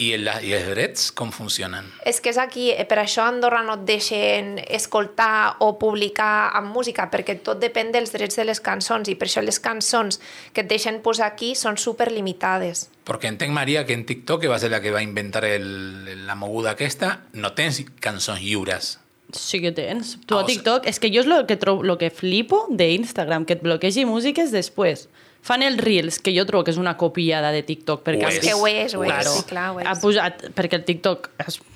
¿Y, 0.00 0.14
el, 0.14 0.24
y 0.42 0.54
els 0.56 0.64
drets 0.72 1.10
com 1.12 1.28
funcionen? 1.28 1.90
És 2.08 2.22
que 2.24 2.30
és 2.32 2.38
aquí, 2.40 2.70
eh, 2.72 2.86
per 2.88 2.96
això 3.02 3.26
a 3.26 3.28
Andorra 3.28 3.58
no 3.66 3.74
et 3.76 3.82
deixen 3.84 4.54
escoltar 4.64 5.56
o 5.60 5.74
publicar 5.78 6.54
amb 6.56 6.72
música, 6.72 7.10
perquè 7.12 7.34
tot 7.44 7.60
depèn 7.60 7.90
dels 7.92 8.08
drets 8.14 8.38
de 8.40 8.46
les 8.48 8.62
cançons 8.64 9.10
i 9.12 9.14
per 9.20 9.28
això 9.28 9.42
les 9.44 9.60
cançons 9.60 10.16
que 10.54 10.62
et 10.64 10.70
deixen 10.70 11.02
posar 11.04 11.26
aquí 11.26 11.52
són 11.54 11.76
superlimitades. 11.76 12.88
Porque 13.04 13.28
entenc, 13.28 13.52
María, 13.52 13.84
que 13.84 13.92
en 13.92 14.06
TikTok, 14.06 14.40
que 14.40 14.48
va 14.48 14.56
a 14.56 14.58
ser 14.64 14.70
la 14.70 14.80
que 14.80 14.90
va 14.90 15.00
a 15.00 15.02
inventar 15.02 15.44
el, 15.44 16.26
la 16.26 16.34
moguda 16.34 16.70
aquesta, 16.72 17.20
no 17.32 17.52
tens 17.52 17.82
cançons 18.00 18.40
lliures. 18.40 18.98
Sí 19.36 19.60
que 19.60 19.70
tens. 19.70 20.16
Tu 20.26 20.34
Ah, 20.34 20.40
a 20.40 20.44
o 20.44 20.46
sigui- 20.46 20.58
TikTok, 20.62 20.86
és 20.86 20.98
que 20.98 21.10
jo 21.12 21.20
és 21.20 21.26
lo 21.26 21.46
que, 21.46 21.56
trobo, 21.56 21.82
lo 21.84 21.98
que 21.98 22.08
flipo 22.10 22.66
d'Instagram, 22.70 23.44
que 23.44 23.52
et 23.54 23.62
bloquegi 23.62 24.04
músiques 24.06 24.50
després. 24.50 25.08
Fan 25.42 25.62
els 25.64 25.78
Reels, 25.80 26.18
que 26.20 26.34
jo 26.36 26.44
trobo 26.44 26.64
que 26.66 26.70
és 26.74 26.76
una 26.78 26.96
copiada 27.00 27.50
de 27.54 27.62
TikTok. 27.64 28.02
Perquè 28.04 28.26
Ho 28.26 28.28
és. 28.28 28.40
Que 28.44 28.52
ho 28.54 28.66
és, 28.68 28.94
ho 28.94 29.04
és, 29.04 29.08
Claro. 29.10 29.30
sí, 29.32 29.44
clar, 29.48 29.70
ho 29.72 29.80
és. 29.80 29.86
Ha 29.88 29.94
pujat, 30.02 30.42
perquè 30.54 30.76
el 30.76 30.84
TikTok 30.84 31.30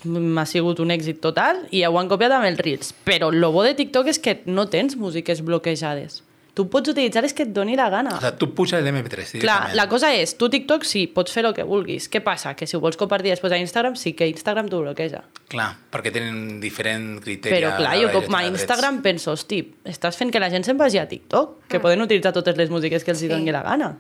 m'ha 0.05 0.45
sigut 0.47 0.81
un 0.85 0.91
èxit 0.93 1.21
total 1.25 1.63
i 1.73 1.83
ho 1.89 1.97
han 1.99 2.09
copiat 2.13 2.33
amb 2.37 2.45
els 2.51 2.59
Reels. 2.61 2.93
Però 3.09 3.33
el 3.33 3.41
bo 3.51 3.63
de 3.65 3.73
TikTok 3.75 4.07
és 4.13 4.19
que 4.21 4.43
no 4.47 4.67
tens 4.69 4.97
músiques 5.01 5.41
bloquejades. 5.43 6.23
Tu 6.55 6.69
pots 6.71 6.87
utilitzar 6.89 7.25
les 7.25 7.33
que 7.35 7.43
et 7.43 7.49
doni 7.53 7.75
la 7.75 7.89
gana. 7.91 8.13
O 8.15 8.21
sea, 8.21 8.37
tu 8.39 8.53
pujas 8.55 8.79
el 8.79 8.87
MP3 8.87 9.41
Clar, 9.43 9.75
la 9.75 9.89
cosa 9.91 10.13
és, 10.15 10.37
tu 10.39 10.47
TikTok 10.49 10.85
sí, 10.87 11.09
pots 11.11 11.33
fer 11.35 11.43
el 11.45 11.53
que 11.53 11.65
vulguis. 11.67 12.07
Què 12.09 12.21
passa? 12.23 12.53
Que 12.55 12.69
si 12.71 12.77
ho 12.77 12.81
vols 12.81 12.97
compartir 12.97 13.33
després 13.33 13.51
a 13.53 13.59
Instagram, 13.59 13.97
sí 13.99 14.13
que 14.15 14.29
Instagram 14.31 14.69
t'ho 14.71 14.81
bloqueja. 14.85 15.25
Clar, 15.51 15.73
perquè 15.91 16.13
tenen 16.15 16.61
diferent 16.63 17.19
criteri. 17.25 17.57
Però 17.57 17.75
clar, 17.77 17.97
jo 17.99 18.13
com 18.15 18.35
a 18.39 18.45
drets. 18.45 18.61
Instagram 18.63 19.03
penso, 19.03 19.33
hosti, 19.35 19.65
estàs 19.85 20.15
fent 20.17 20.31
que 20.31 20.39
la 20.39 20.49
gent 20.55 20.63
se'n 20.65 20.79
vagi 20.79 20.99
a 21.03 21.09
TikTok, 21.11 21.65
que 21.67 21.81
poden 21.83 22.01
utilitzar 22.07 22.33
totes 22.33 22.57
les 22.57 22.71
músiques 22.71 23.03
que 23.03 23.11
els 23.11 23.19
Sí. 23.19 23.27
hi 23.27 23.35
doni 23.35 23.51
la 23.51 23.63
gana. 23.67 23.97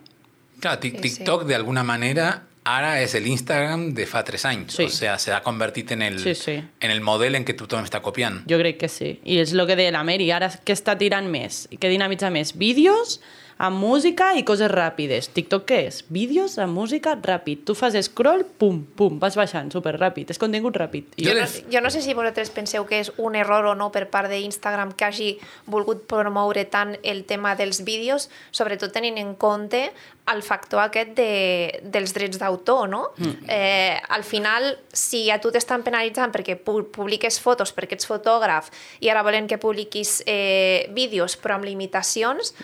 Claro, 0.61 0.78
Tik- 0.80 1.00
Sí, 1.02 1.08
TikTok 1.11 1.44
de 1.46 1.56
alguna 1.56 1.82
manera 1.82 2.44
ara 2.64 3.02
és 3.02 3.14
el 3.14 3.26
Instagram 3.28 3.90
de 3.94 4.06
fa 4.09 4.23
tres 4.25 4.44
anys. 4.49 4.73
Sí. 4.75 4.85
O 4.85 4.90
sea, 4.90 5.18
se 5.18 5.33
ha 5.33 5.42
convertit 5.42 5.92
en 5.92 6.02
el, 6.02 6.18
Sí, 6.18 6.35
sí. 6.35 6.52
en 6.80 6.90
el 6.90 7.00
model 7.00 7.35
en 7.37 7.44
què 7.44 7.54
tothom 7.56 7.85
està 7.85 8.00
copiant. 8.02 8.42
Jo 8.49 8.59
crec 8.59 8.78
que 8.80 8.88
sí. 8.88 9.18
I 9.25 9.38
és 9.44 9.52
el 9.52 9.66
que 9.68 9.76
deia 9.76 9.92
la 9.92 10.04
Mary, 10.04 10.30
ara 10.33 10.49
què 10.50 10.73
està 10.73 10.97
tirant 10.99 11.28
més? 11.30 11.66
Què 11.71 11.88
dinamitza 11.92 12.30
més? 12.30 12.54
Vídeos 12.56 13.21
amb 13.56 13.78
música 13.78 14.33
i 14.35 14.42
coses 14.42 14.66
ràpides. 14.73 15.28
TikTok 15.30 15.62
què 15.68 15.76
és? 15.87 16.00
Vídeos 16.11 16.56
amb 16.59 16.75
música 16.75 17.12
ràpid. 17.14 17.61
Tu 17.68 17.76
fas 17.78 17.94
scroll, 18.02 18.42
pum, 18.59 18.80
pum, 18.97 19.21
vas 19.23 19.37
baixant, 19.38 19.71
super 19.71 19.92
ràpid. 19.94 20.33
És 20.35 20.40
contingut 20.42 20.75
ràpid. 20.75 21.12
I 21.23 21.28
Jo 21.28 21.37
no, 21.38 21.44
jo 21.71 21.80
no 21.85 21.90
sé 21.94 22.02
si 22.02 22.14
vosaltres 22.18 22.50
penseu 22.50 22.85
que 22.88 22.99
és 23.04 23.12
un 23.16 23.37
error 23.38 23.68
o 23.71 23.76
no 23.78 23.92
per 23.94 24.09
part 24.11 24.28
d'Instagram 24.33 24.90
que 24.99 25.04
hagi 25.06 25.30
volgut 25.71 26.02
promoure 26.11 26.64
tant 26.64 26.97
el 27.04 27.23
tema 27.30 27.54
dels 27.54 27.85
vídeos, 27.85 28.28
sobretot 28.50 28.90
tenint 28.92 29.18
en 29.23 29.37
compte 29.37 29.92
el 30.32 30.42
factor 30.42 30.80
aquest 30.80 31.12
de, 31.18 31.80
dels 31.92 32.14
drets 32.16 32.38
d'autor, 32.40 32.88
no? 32.88 33.02
Mm. 33.18 33.48
Eh, 33.48 34.00
al 34.16 34.24
final, 34.24 34.70
si 34.92 35.26
a 35.30 35.36
tu 35.42 35.52
t'estan 35.52 35.84
penalitzant 35.84 36.32
perquè 36.32 36.56
pu 36.56 36.78
publiques 36.94 37.36
fotos, 37.44 37.74
perquè 37.76 37.98
ets 37.98 38.08
fotògraf, 38.08 38.70
i 39.04 39.12
ara 39.12 39.24
volen 39.26 39.48
que 39.50 39.60
publiquis 39.60 40.22
eh, 40.24 40.88
vídeos 40.96 41.36
però 41.36 41.58
amb 41.58 41.68
limitacions, 41.68 42.54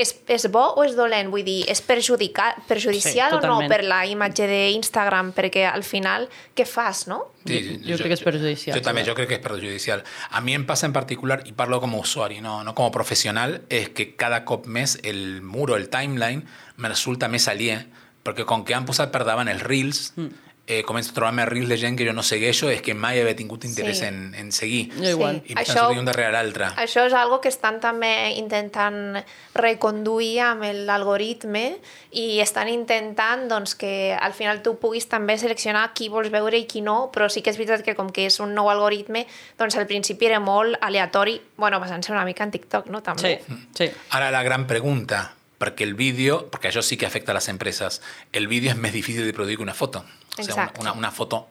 és, 0.00 0.14
és 0.30 0.46
bo 0.52 0.62
o 0.78 0.84
és 0.86 0.94
dolent? 0.96 1.30
Vull 1.32 1.44
dir, 1.46 1.64
és 1.70 1.80
perjudicial 1.82 3.34
Sí, 3.34 3.36
o 3.36 3.40
no 3.42 3.58
per 3.68 3.82
la 3.84 4.04
imatge 4.06 4.46
d'Instagram? 4.48 5.32
Perquè 5.36 5.66
al 5.68 5.84
final, 5.86 6.28
què 6.56 6.66
fas, 6.66 7.06
no? 7.10 7.32
Sí, 7.44 7.80
Yo 7.84 7.96
creo 7.96 8.08
que 8.08 8.14
es 8.14 8.22
perjudicial, 8.22 8.76
Yo 8.76 8.82
también, 8.82 9.04
sí. 9.04 9.08
yo 9.08 9.14
creo 9.14 9.28
que 9.28 9.34
es 9.34 9.40
perjudicial. 9.40 10.04
A 10.30 10.40
mí 10.40 10.56
me 10.56 10.64
pasa 10.64 10.86
en 10.86 10.92
particular, 10.92 11.42
y 11.46 11.52
parlo 11.52 11.80
como 11.80 11.98
usuario, 11.98 12.42
no, 12.42 12.64
no 12.64 12.74
como 12.74 12.90
profesional, 12.90 13.62
es 13.68 13.88
que 13.88 14.16
cada 14.16 14.44
cop 14.44 14.66
mes 14.66 14.98
el 15.02 15.42
muro, 15.42 15.76
el 15.76 15.88
timeline, 15.88 16.44
me 16.76 16.88
resulta 16.88 17.28
més 17.28 17.48
aliè, 17.48 17.86
perquè 18.24 18.44
com 18.44 18.64
que 18.64 18.74
han 18.76 18.84
posat 18.84 19.10
per 19.10 19.24
davant 19.24 19.48
els 19.48 19.62
Reels, 19.62 20.12
Mm. 20.16 20.47
Eh, 20.68 20.82
començo 20.84 21.10
a 21.10 21.14
trobar-me 21.16 21.46
Reels 21.48 21.68
de 21.72 21.78
gent 21.80 21.96
que 21.98 22.04
jo 22.06 22.12
no 22.12 22.22
segueixo, 22.22 22.68
és 22.70 22.82
que 22.84 22.94
mai 22.94 23.18
he 23.18 23.34
tingut 23.34 23.64
interès 23.64 23.98
Sí. 23.98 24.04
en, 24.04 24.34
en 24.36 24.52
seguir. 24.52 24.92
Jo 24.94 25.08
igual. 25.10 25.42
I 25.46 25.54
m'estan 25.56 25.76
Això- 25.88 25.98
un 25.98 26.04
darrere 26.04 26.30
l'altre. 26.32 26.66
Això 26.76 27.06
és 27.08 27.12
algo 27.16 27.40
que 27.40 27.48
estan 27.48 27.80
també 27.80 28.34
intentant 28.36 29.24
reconduir 29.54 30.40
amb 30.44 30.62
l'algoritme 30.86 31.78
i 32.12 32.38
estan 32.40 32.68
intentant 32.68 33.48
doncs, 33.48 33.74
que 33.74 34.12
al 34.14 34.32
final 34.36 34.62
tu 34.62 34.76
puguis 34.78 35.08
també 35.08 35.36
seleccionar 35.38 35.92
qui 35.94 36.08
vols 36.08 36.30
veure 36.30 36.56
i 36.58 36.66
qui 36.66 36.80
no, 36.84 37.10
però 37.12 37.28
sí 37.28 37.42
que 37.42 37.50
és 37.50 37.56
veritat 37.58 37.82
que 37.84 37.96
com 37.98 38.10
que 38.12 38.26
és 38.28 38.38
un 38.40 38.54
nou 38.54 38.70
algoritme, 38.70 39.26
doncs 39.58 39.76
al 39.76 39.86
principi 39.86 40.26
era 40.30 40.40
molt 40.40 40.76
aleatori, 40.80 41.40
bueno, 41.56 41.80
basant-se 41.80 42.12
una 42.12 42.24
mica 42.24 42.44
en 42.44 42.50
TikTok, 42.54 42.86
no? 42.92 42.98
Sí, 43.00 43.04
També. 43.04 43.40
sí. 43.74 43.90
Ara 44.10 44.30
la 44.30 44.42
gran 44.42 44.66
pregunta, 44.66 45.34
perquè 45.58 45.84
el 45.84 45.94
vídeo, 45.98 46.44
perquè 46.50 46.70
això 46.70 46.82
sí 46.86 46.96
que 46.96 47.06
afecta 47.06 47.34
a 47.34 47.38
les 47.38 47.48
empreses, 47.50 48.00
el 48.32 48.46
vídeo 48.46 48.72
és 48.72 48.78
més 48.78 48.94
difícil 48.94 49.26
de 49.26 49.34
produir 49.34 49.58
que 49.58 49.66
una 49.66 49.74
foto. 49.74 50.04
O 50.38 50.42
sea, 50.42 50.54
una, 50.54 50.72
una, 50.80 50.92
una 50.92 51.10
foto 51.10 51.48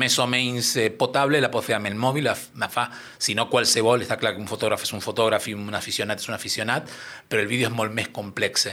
més 0.00 0.16
o 0.18 0.26
menys 0.26 0.72
eh, 0.80 0.88
potable 0.96 1.40
la 1.42 1.50
pots 1.52 1.68
fer 1.68 1.76
amb 1.76 1.90
el 1.90 1.96
mòbil, 1.98 2.24
la, 2.24 2.34
la 2.58 2.68
fa, 2.72 2.86
si 3.20 3.34
no 3.36 3.48
qualsevol, 3.50 4.02
està 4.04 4.16
clar 4.20 4.32
que 4.36 4.42
un 4.42 4.48
fotògraf 4.48 4.86
és 4.86 4.94
un 4.96 5.04
fotògraf 5.04 5.50
i 5.50 5.56
un 5.56 5.76
aficionat 5.76 6.22
és 6.22 6.30
un 6.30 6.36
aficionat, 6.36 6.88
però 7.28 7.42
el 7.42 7.50
vídeo 7.50 7.68
és 7.68 7.74
molt 7.74 7.92
més 7.94 8.08
complex. 8.14 8.68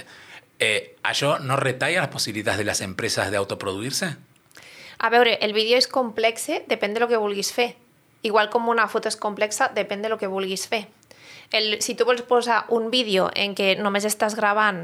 Eh, 0.57 0.95
això 1.03 1.35
no 1.43 1.59
retalla 1.59 2.05
les 2.05 2.13
possibilitats 2.13 2.57
de 2.57 2.65
les 2.67 2.81
empreses 2.85 3.29
d'autoproduir-se? 3.33 4.13
A 4.97 5.11
veure, 5.13 5.35
el 5.45 5.53
vídeo 5.53 5.77
és 5.77 5.89
complex, 5.91 6.47
depèn 6.69 6.95
de 6.95 7.03
lo 7.03 7.11
que 7.11 7.19
vulguis 7.21 7.51
fer. 7.53 7.75
Igual 8.27 8.51
com 8.51 8.67
una 8.67 8.89
foto 8.91 9.11
és 9.11 9.17
complexa, 9.19 9.71
depèn 9.75 10.03
de 10.03 10.11
lo 10.11 10.19
que 10.19 10.29
vulguis 10.31 10.67
fer. 10.67 10.85
El, 11.55 11.77
si 11.81 11.95
tu 11.95 12.03
vols 12.07 12.25
posar 12.27 12.65
un 12.75 12.91
vídeo 12.91 13.29
en 13.35 13.55
què 13.55 13.77
només 13.79 14.03
estàs 14.07 14.35
gravant 14.35 14.83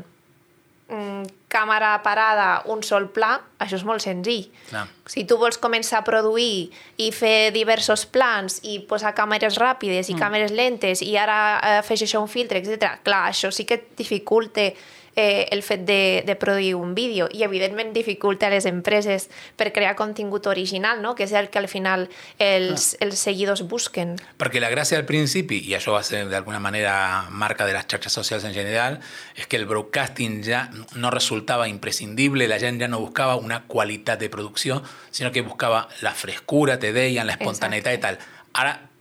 mm, 0.88 1.26
càmera 1.52 1.98
parada, 2.06 2.64
un 2.72 2.84
sol 2.88 3.10
pla, 3.14 3.36
això 3.62 3.78
és 3.78 3.86
molt 3.88 4.04
senzill. 4.04 4.48
Clar. 4.70 4.86
Si 5.12 5.26
tu 5.30 5.38
vols 5.42 5.60
començar 5.62 6.00
a 6.00 6.08
produir 6.08 6.72
i 7.04 7.12
fer 7.12 7.52
diversos 7.56 8.06
plans 8.10 8.62
i 8.64 8.80
posar 8.90 9.14
càmeres 9.18 9.60
ràpides 9.62 10.10
i 10.10 10.16
mm. 10.16 10.24
càmeres 10.24 10.56
lentes 10.56 11.04
i 11.06 11.14
ara 11.20 11.40
eh, 11.60 11.80
fes 11.86 12.06
això 12.08 12.24
un 12.24 12.32
filtre, 12.32 12.64
etc. 12.64 13.00
Clar, 13.04 13.26
això 13.34 13.52
sí 13.52 13.68
que 13.70 13.82
et 13.82 13.90
dificulta 14.00 14.72
eh, 15.15 15.48
el 15.51 15.63
fet 15.63 15.86
de, 15.86 16.24
de 16.25 16.36
produir 16.36 16.75
un 16.75 16.93
vídeo 16.96 17.27
i 17.32 17.43
evidentment 17.43 17.93
dificulta 17.93 18.48
a 18.48 18.53
les 18.53 18.65
empreses 18.65 19.29
per 19.55 19.72
crear 19.74 19.96
contingut 19.96 20.48
original, 20.48 21.01
no? 21.01 21.15
que 21.15 21.24
és 21.27 21.34
el 21.34 21.50
que 21.50 21.60
al 21.60 21.67
final 21.67 22.08
els, 22.39 22.96
els 23.00 23.20
seguidors 23.20 23.63
busquen. 23.67 24.15
Perquè 24.38 24.62
la 24.62 24.72
gràcia 24.74 24.98
al 24.98 25.05
principi, 25.05 25.62
i 25.70 25.75
això 25.77 25.93
va 25.93 26.03
ser 26.03 26.25
d'alguna 26.32 26.60
manera 26.63 27.25
marca 27.29 27.65
de 27.65 27.74
les 27.74 27.86
xarxes 27.88 28.13
socials 28.13 28.43
en 28.46 28.53
general, 28.53 29.00
és 29.36 29.48
que 29.48 29.58
el 29.58 29.65
broadcasting 29.65 30.41
ja 30.46 30.70
no 30.96 31.12
resultava 31.12 31.67
imprescindible, 31.67 32.48
la 32.48 32.60
gent 32.60 32.82
ja 32.82 32.88
no 32.88 33.00
buscava 33.03 33.36
una 33.36 33.63
qualitat 33.67 34.20
de 34.20 34.29
producció, 34.29 34.82
sinó 35.12 35.32
que 35.32 35.41
buscava 35.41 35.88
la 36.01 36.13
frescura, 36.13 36.79
te 36.79 36.93
deien, 36.93 37.27
la 37.27 37.38
espontaneïtat 37.38 38.00
i 38.00 38.01
tal. 38.01 38.17
Pa- 38.53 38.93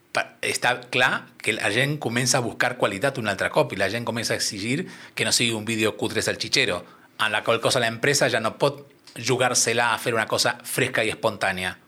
està 0.42 0.74
clar 0.92 1.26
que 1.40 1.54
la 1.56 1.70
gent 1.72 1.98
comença 1.98 2.38
a 2.38 2.44
buscar 2.44 2.76
qualitat 2.76 3.16
un 3.18 3.28
altre 3.28 3.48
cop 3.50 3.72
i 3.72 3.76
la 3.80 3.88
gent 3.88 4.04
comença 4.04 4.34
a 4.34 4.36
exigir 4.36 4.86
que 5.14 5.24
no 5.24 5.32
sigui 5.32 5.52
un 5.56 5.64
vídeo 5.64 5.96
cutre 5.96 6.20
salchichero, 6.22 6.82
en 7.24 7.32
la 7.32 7.42
qual 7.44 7.60
cosa 7.60 7.80
l'empresa 7.80 8.28
ja 8.28 8.40
no 8.40 8.58
pot 8.58 8.86
jugar-se-la 9.16 9.92
a 9.94 9.98
fer 9.98 10.12
una 10.14 10.26
cosa 10.26 10.58
fresca 10.64 11.04
i 11.04 11.10
espontània. 11.12 11.78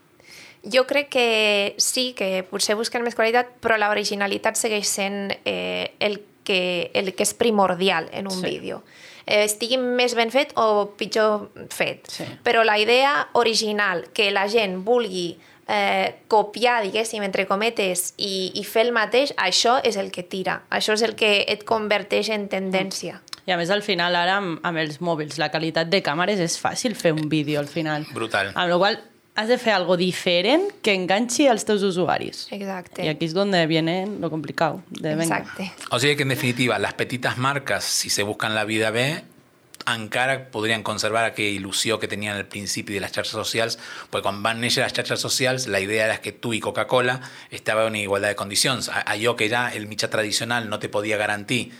Jo 0.65 0.87
crec 0.89 1.09
que 1.13 1.75
sí, 1.77 2.13
que 2.17 2.41
potser 2.49 2.73
busquen 2.75 3.03
més 3.05 3.13
qualitat, 3.13 3.51
però 3.61 3.77
la 3.77 3.91
originalitat 3.93 4.57
segueix 4.57 4.87
sent 4.89 5.35
eh, 5.45 5.93
el, 5.99 6.23
que, 6.43 6.89
el 6.97 7.13
que 7.13 7.23
és 7.27 7.33
primordial 7.37 8.09
en 8.11 8.25
un 8.31 8.39
Sí. 8.39 8.45
vídeo. 8.47 8.81
Eh, 9.27 9.43
estigui 9.45 9.77
més 9.77 10.13
ben 10.17 10.29
fet 10.33 10.51
o 10.57 10.93
pitjor 10.97 11.49
fet. 11.73 12.09
Sí. 12.09 12.25
Però 12.43 12.63
la 12.65 12.77
idea 12.79 13.27
original, 13.33 14.07
que 14.13 14.31
la 14.31 14.47
gent 14.49 14.83
vulgui 14.85 15.37
eh, 15.67 16.15
copiar, 16.27 16.81
diguéssim, 16.83 17.23
entre 17.25 17.47
cometes, 17.47 18.13
i, 18.17 18.51
i 18.55 18.63
fer 18.67 18.85
el 18.87 18.93
mateix, 18.95 19.33
això 19.37 19.79
és 19.83 19.97
el 19.97 20.11
que 20.11 20.23
tira. 20.23 20.61
Això 20.69 20.95
és 20.97 21.05
el 21.05 21.15
que 21.19 21.37
et 21.47 21.65
converteix 21.67 22.29
en 22.35 22.47
tendència. 22.51 23.21
I 23.45 23.53
a 23.53 23.57
més, 23.57 23.69
al 23.69 23.83
final, 23.85 24.15
ara, 24.17 24.39
amb, 24.41 24.61
amb 24.65 24.81
els 24.81 25.01
mòbils, 25.05 25.37
la 25.41 25.51
qualitat 25.53 25.89
de 25.91 26.01
càmeres 26.05 26.41
és 26.41 26.57
fàcil 26.57 26.95
fer 26.97 27.13
un 27.13 27.27
vídeo, 27.29 27.59
al 27.59 27.69
final. 27.69 28.07
Brutal. 28.13 28.49
Amb 28.55 28.71
la 28.71 28.79
qual 28.81 28.97
has 29.35 29.49
de 29.51 29.57
fer 29.59 29.73
algo 29.75 29.97
diferent 29.99 30.69
que 30.81 30.95
enganchi 30.95 31.45
als 31.51 31.65
teus 31.67 31.83
usuaris. 31.83 32.47
Exacte. 32.51 33.03
Y 33.03 33.09
aquí 33.09 33.25
es 33.25 33.33
donde 33.33 33.67
viene 33.67 34.07
lo 34.07 34.29
complicado. 34.29 34.81
De, 34.89 35.13
venga. 35.15 35.39
Exacte. 35.39 35.71
O 35.91 35.99
sigui 35.99 36.15
que, 36.15 36.23
en 36.23 36.29
definitiva, 36.29 36.79
les 36.79 36.93
petites 36.93 37.37
marques, 37.37 37.83
si 37.83 38.09
se 38.09 38.23
buscan 38.23 38.55
la 38.55 38.63
vida 38.63 38.89
bé, 38.91 39.23
encara 39.87 40.49
podrien 40.51 40.81
conservar 40.83 41.25
aquella 41.25 41.59
il·lusió 41.59 41.99
que 41.99 42.07
tenien 42.07 42.35
al 42.35 42.45
principi 42.49 42.93
de 42.95 43.01
les 43.03 43.11
xarxes 43.13 43.35
socials, 43.37 43.77
perquè 44.09 44.23
quan 44.25 44.41
van 44.43 44.59
néixer 44.61 44.83
les 44.83 44.93
xarxes 44.93 45.21
socials, 45.21 45.67
la 45.67 45.79
idea 45.79 46.05
era 46.05 46.17
que 46.21 46.31
tu 46.31 46.53
i 46.53 46.59
Coca-Cola 46.59 47.19
estava 47.51 47.85
en 47.87 47.95
igualtat 47.95 48.31
de 48.33 48.35
condicions. 48.35 48.89
A- 48.89 49.03
Allò 49.13 49.35
que 49.35 49.49
ja 49.49 49.69
el 49.73 49.87
mitjà 49.87 50.09
tradicional 50.09 50.69
no 50.69 50.79
te 50.79 50.89
podia 50.89 51.17
garantir, 51.17 51.71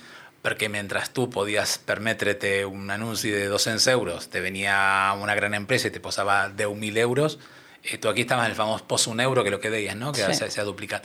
perquè 0.45 0.69
mentre 0.69 1.01
tu 1.11 1.29
podies 1.29 1.79
permetre'te 1.79 2.65
un 2.65 2.91
anunci 2.91 3.31
de 3.31 3.47
200 3.47 3.87
euros, 3.87 4.29
te 4.29 4.41
venia 4.41 5.11
una 5.19 5.33
gran 5.33 5.55
empresa 5.55 5.87
i 5.87 5.91
te 5.91 5.99
posava 5.99 6.49
10.000 6.53 6.97
euros, 6.97 7.39
eh, 7.81 7.97
tu 7.97 8.09
aquí 8.09 8.21
estaves 8.21 8.45
en 8.45 8.51
el 8.51 8.55
famós 8.55 8.83
poso 8.83 9.09
un 9.09 9.19
euro, 9.19 9.43
que 9.43 9.49
lo 9.49 9.59
que 9.59 9.71
deies, 9.71 9.95
no? 9.95 10.11
que 10.11 10.21
Sí. 10.21 10.33
sí. 10.35 10.51
s'ha 10.51 10.63
duplicat. 10.63 11.03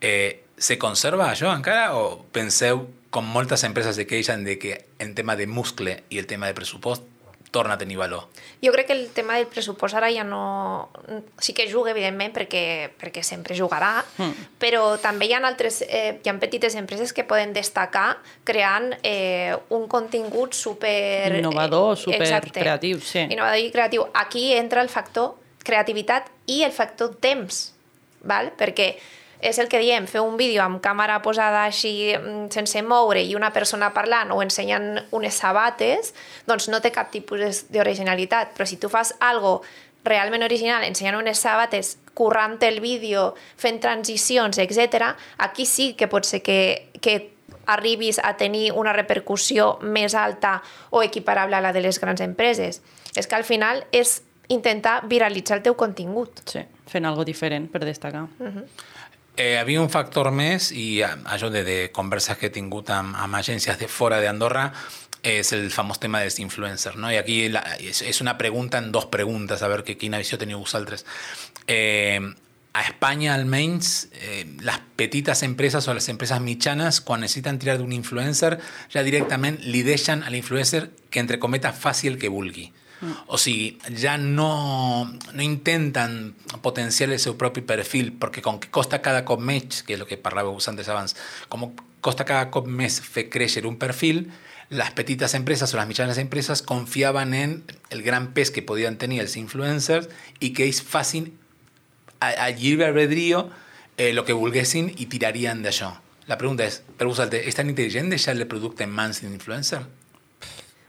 Eh, 0.00 0.42
se 0.58 0.76
conserva 0.78 1.30
això 1.32 1.54
encara 1.54 1.94
o 1.94 2.26
penseu, 2.32 2.88
com 3.10 3.26
moltes 3.26 3.64
empreses 3.66 3.96
se 3.98 4.06
queixen 4.06 4.44
de 4.46 4.58
que 4.58 4.86
en 5.02 5.14
tema 5.14 5.34
de 5.36 5.46
muscle 5.50 6.04
i 6.10 6.18
el 6.18 6.26
tema 6.30 6.46
de 6.46 6.54
pressupost 6.54 7.02
torna 7.50 7.74
a 7.74 7.78
tenir 7.78 7.96
valor? 7.98 8.28
Jo 8.62 8.70
crec 8.70 8.86
que 8.86 8.94
el 8.94 9.08
tema 9.10 9.34
del 9.34 9.48
pressupost 9.50 9.96
ara 9.98 10.10
ja 10.14 10.22
no... 10.22 10.90
Sí 11.42 11.52
que 11.52 11.66
juga, 11.66 11.90
evidentment, 11.90 12.30
perquè, 12.36 12.92
perquè 13.00 13.24
sempre 13.26 13.56
jugarà, 13.58 14.04
Mm. 14.18 14.46
però 14.62 14.96
també 15.02 15.26
hi 15.26 15.34
ha 15.34 15.40
altres... 15.42 15.82
Eh, 15.82 16.20
hi 16.22 16.28
ha 16.30 16.36
petites 16.38 16.76
empreses 16.78 17.12
que 17.12 17.24
poden 17.24 17.52
destacar 17.52 18.18
creant 18.44 18.94
eh, 19.02 19.56
un 19.70 19.88
contingut 19.88 20.54
super... 20.54 21.34
Innovador, 21.40 21.96
eh, 21.98 22.00
super 22.00 22.22
exacte. 22.22 22.60
creatiu, 22.60 23.00
sí. 23.00 23.26
Innovador 23.26 23.58
i 23.58 23.70
creatiu. 23.74 24.06
Aquí 24.14 24.52
entra 24.54 24.82
el 24.82 24.88
factor 24.88 25.34
creativitat 25.66 26.30
i 26.46 26.62
el 26.62 26.72
factor 26.72 27.16
temps, 27.18 27.72
val? 28.22 28.52
perquè 28.56 28.94
és 29.42 29.58
el 29.58 29.68
que 29.68 29.78
diem, 29.80 30.06
fer 30.06 30.20
un 30.20 30.36
vídeo 30.36 30.62
amb 30.62 30.80
càmera 30.84 31.20
posada 31.24 31.64
així 31.64 32.12
mm, 32.16 32.50
sense 32.52 32.82
moure 32.82 33.22
i 33.22 33.34
una 33.34 33.52
persona 33.52 33.92
parlant 33.94 34.30
o 34.34 34.42
ensenyant 34.42 34.98
unes 35.16 35.34
sabates, 35.40 36.12
doncs 36.46 36.68
no 36.68 36.80
té 36.80 36.90
cap 36.92 37.10
tipus 37.10 37.40
de- 37.40 37.52
d'originalitat. 37.78 38.54
Però 38.56 38.66
si 38.66 38.76
tu 38.76 38.88
fas 38.92 39.14
algo 39.20 39.62
realment 40.04 40.42
original, 40.42 40.84
ensenyant 40.84 41.16
unes 41.18 41.38
sabates, 41.38 41.98
currant 42.14 42.58
el 42.64 42.80
vídeo, 42.80 43.34
fent 43.56 43.80
transicions, 43.80 44.58
etc, 44.58 45.14
aquí 45.38 45.66
sí 45.66 45.92
que 45.94 46.08
pot 46.08 46.24
ser 46.24 46.42
que, 46.42 46.90
que 47.00 47.32
arribis 47.66 48.18
a 48.24 48.34
tenir 48.36 48.72
una 48.72 48.92
repercussió 48.92 49.78
més 49.82 50.14
alta 50.14 50.62
o 50.90 51.02
equiparable 51.04 51.56
a 51.56 51.60
la 51.60 51.72
de 51.72 51.80
les 51.84 52.00
grans 52.00 52.20
empreses. 52.20 52.80
És 53.16 53.26
que 53.28 53.36
al 53.36 53.44
final 53.44 53.84
és 53.92 54.22
intentar 54.48 55.04
viralitzar 55.06 55.58
el 55.58 55.62
teu 55.62 55.76
contingut. 55.78 56.40
Sí, 56.50 56.64
fent 56.90 57.06
algo 57.06 57.24
diferent 57.24 57.68
per 57.70 57.84
destacar. 57.84 58.24
Eh, 59.40 59.78
un 59.80 59.88
factor 59.88 60.28
més 60.36 60.68
i 60.76 61.00
això 61.00 61.48
de, 61.48 61.62
de 61.64 61.76
converses 61.96 62.36
que 62.36 62.50
he 62.50 62.52
tingut 62.52 62.90
amb, 62.92 63.14
amb 63.16 63.38
agències 63.38 63.78
de 63.80 63.88
fora 63.88 64.18
d'Andorra 64.20 64.66
és 65.24 65.54
el 65.56 65.70
famós 65.72 66.00
tema 66.00 66.20
dels 66.20 66.36
influencers, 66.44 66.98
no? 67.00 67.08
I 67.08 67.16
aquí 67.16 67.48
la, 67.48 67.62
una 68.20 68.36
pregunta 68.36 68.76
en 68.78 68.90
dos 68.92 69.06
preguntes, 69.06 69.62
a 69.62 69.68
veure 69.72 69.84
que, 69.84 69.96
quina 69.96 70.20
visió 70.20 70.36
teniu 70.36 70.60
vosaltres. 70.60 71.06
Eh, 71.66 72.20
a 72.72 72.82
Espanya, 72.82 73.32
almenys, 73.34 74.10
eh, 74.12 74.44
les 74.60 74.78
petites 74.96 75.42
empreses 75.42 75.88
o 75.88 75.94
les 75.96 76.08
empreses 76.12 76.40
mitjanes, 76.40 77.00
quan 77.00 77.24
necessiten 77.24 77.58
tirar 77.58 77.78
d'un 77.80 77.96
influencer, 77.96 78.58
ja 78.92 79.02
directament 79.02 79.56
li 79.64 79.82
deixen 79.82 80.22
a 80.22 80.30
l'influencer 80.30 80.90
que, 81.08 81.20
entre 81.20 81.40
cometes, 81.40 81.80
faci 81.80 82.12
el 82.12 82.20
que 82.20 82.28
vulgui. 82.28 82.68
O 83.26 83.38
sigui, 83.40 83.78
ja 83.96 84.16
no, 84.20 85.08
no 85.32 85.42
intenten 85.42 86.34
potenciar 86.60 87.08
el 87.10 87.20
seu 87.22 87.36
propi 87.40 87.62
perfil, 87.64 88.12
perquè 88.12 88.44
com 88.44 88.60
que 88.60 88.68
costa 88.68 89.00
cada 89.00 89.24
cop 89.24 89.40
més, 89.40 89.82
que 89.86 89.96
és 89.96 90.02
el 90.02 90.08
que 90.08 90.20
parlàveu 90.20 90.58
antes 90.60 90.90
abans, 90.92 91.16
com 91.48 91.70
costa 92.04 92.26
cada 92.28 92.50
cop 92.52 92.68
més 92.68 93.00
fer 93.00 93.28
créixer 93.32 93.64
un 93.68 93.78
perfil, 93.80 94.26
les 94.70 94.90
petites 94.94 95.34
empreses 95.34 95.72
o 95.74 95.78
les 95.80 95.88
mitjanes 95.88 96.18
empreses 96.22 96.62
confiaven 96.62 97.34
en 97.34 97.56
el 97.90 98.02
gran 98.06 98.30
pes 98.36 98.52
que 98.54 98.62
podien 98.62 98.98
tenir 98.98 99.18
els 99.24 99.34
influencers 99.36 100.06
i 100.38 100.52
que 100.54 100.68
ells 100.68 100.78
facin 100.82 101.32
a, 102.20 102.30
a 102.30 102.50
lliure 102.54 102.86
albedrío 102.86 103.48
eh, 103.96 104.12
lo 104.12 104.24
que 104.24 104.36
volguessin 104.36 104.92
i 104.96 105.08
tirarien 105.10 105.64
d'això. 105.64 105.90
La 106.30 106.38
pregunta 106.38 106.62
és, 106.68 106.78
per 106.96 107.08
vosaltres, 107.08 107.42
és 107.48 107.56
tan 107.58 107.72
intel·ligent 107.72 108.12
deixar-le 108.12 108.46
producte 108.46 108.86
en 108.86 108.94
mans 108.94 109.24
d'un 109.24 109.34
influencer? 109.34 109.82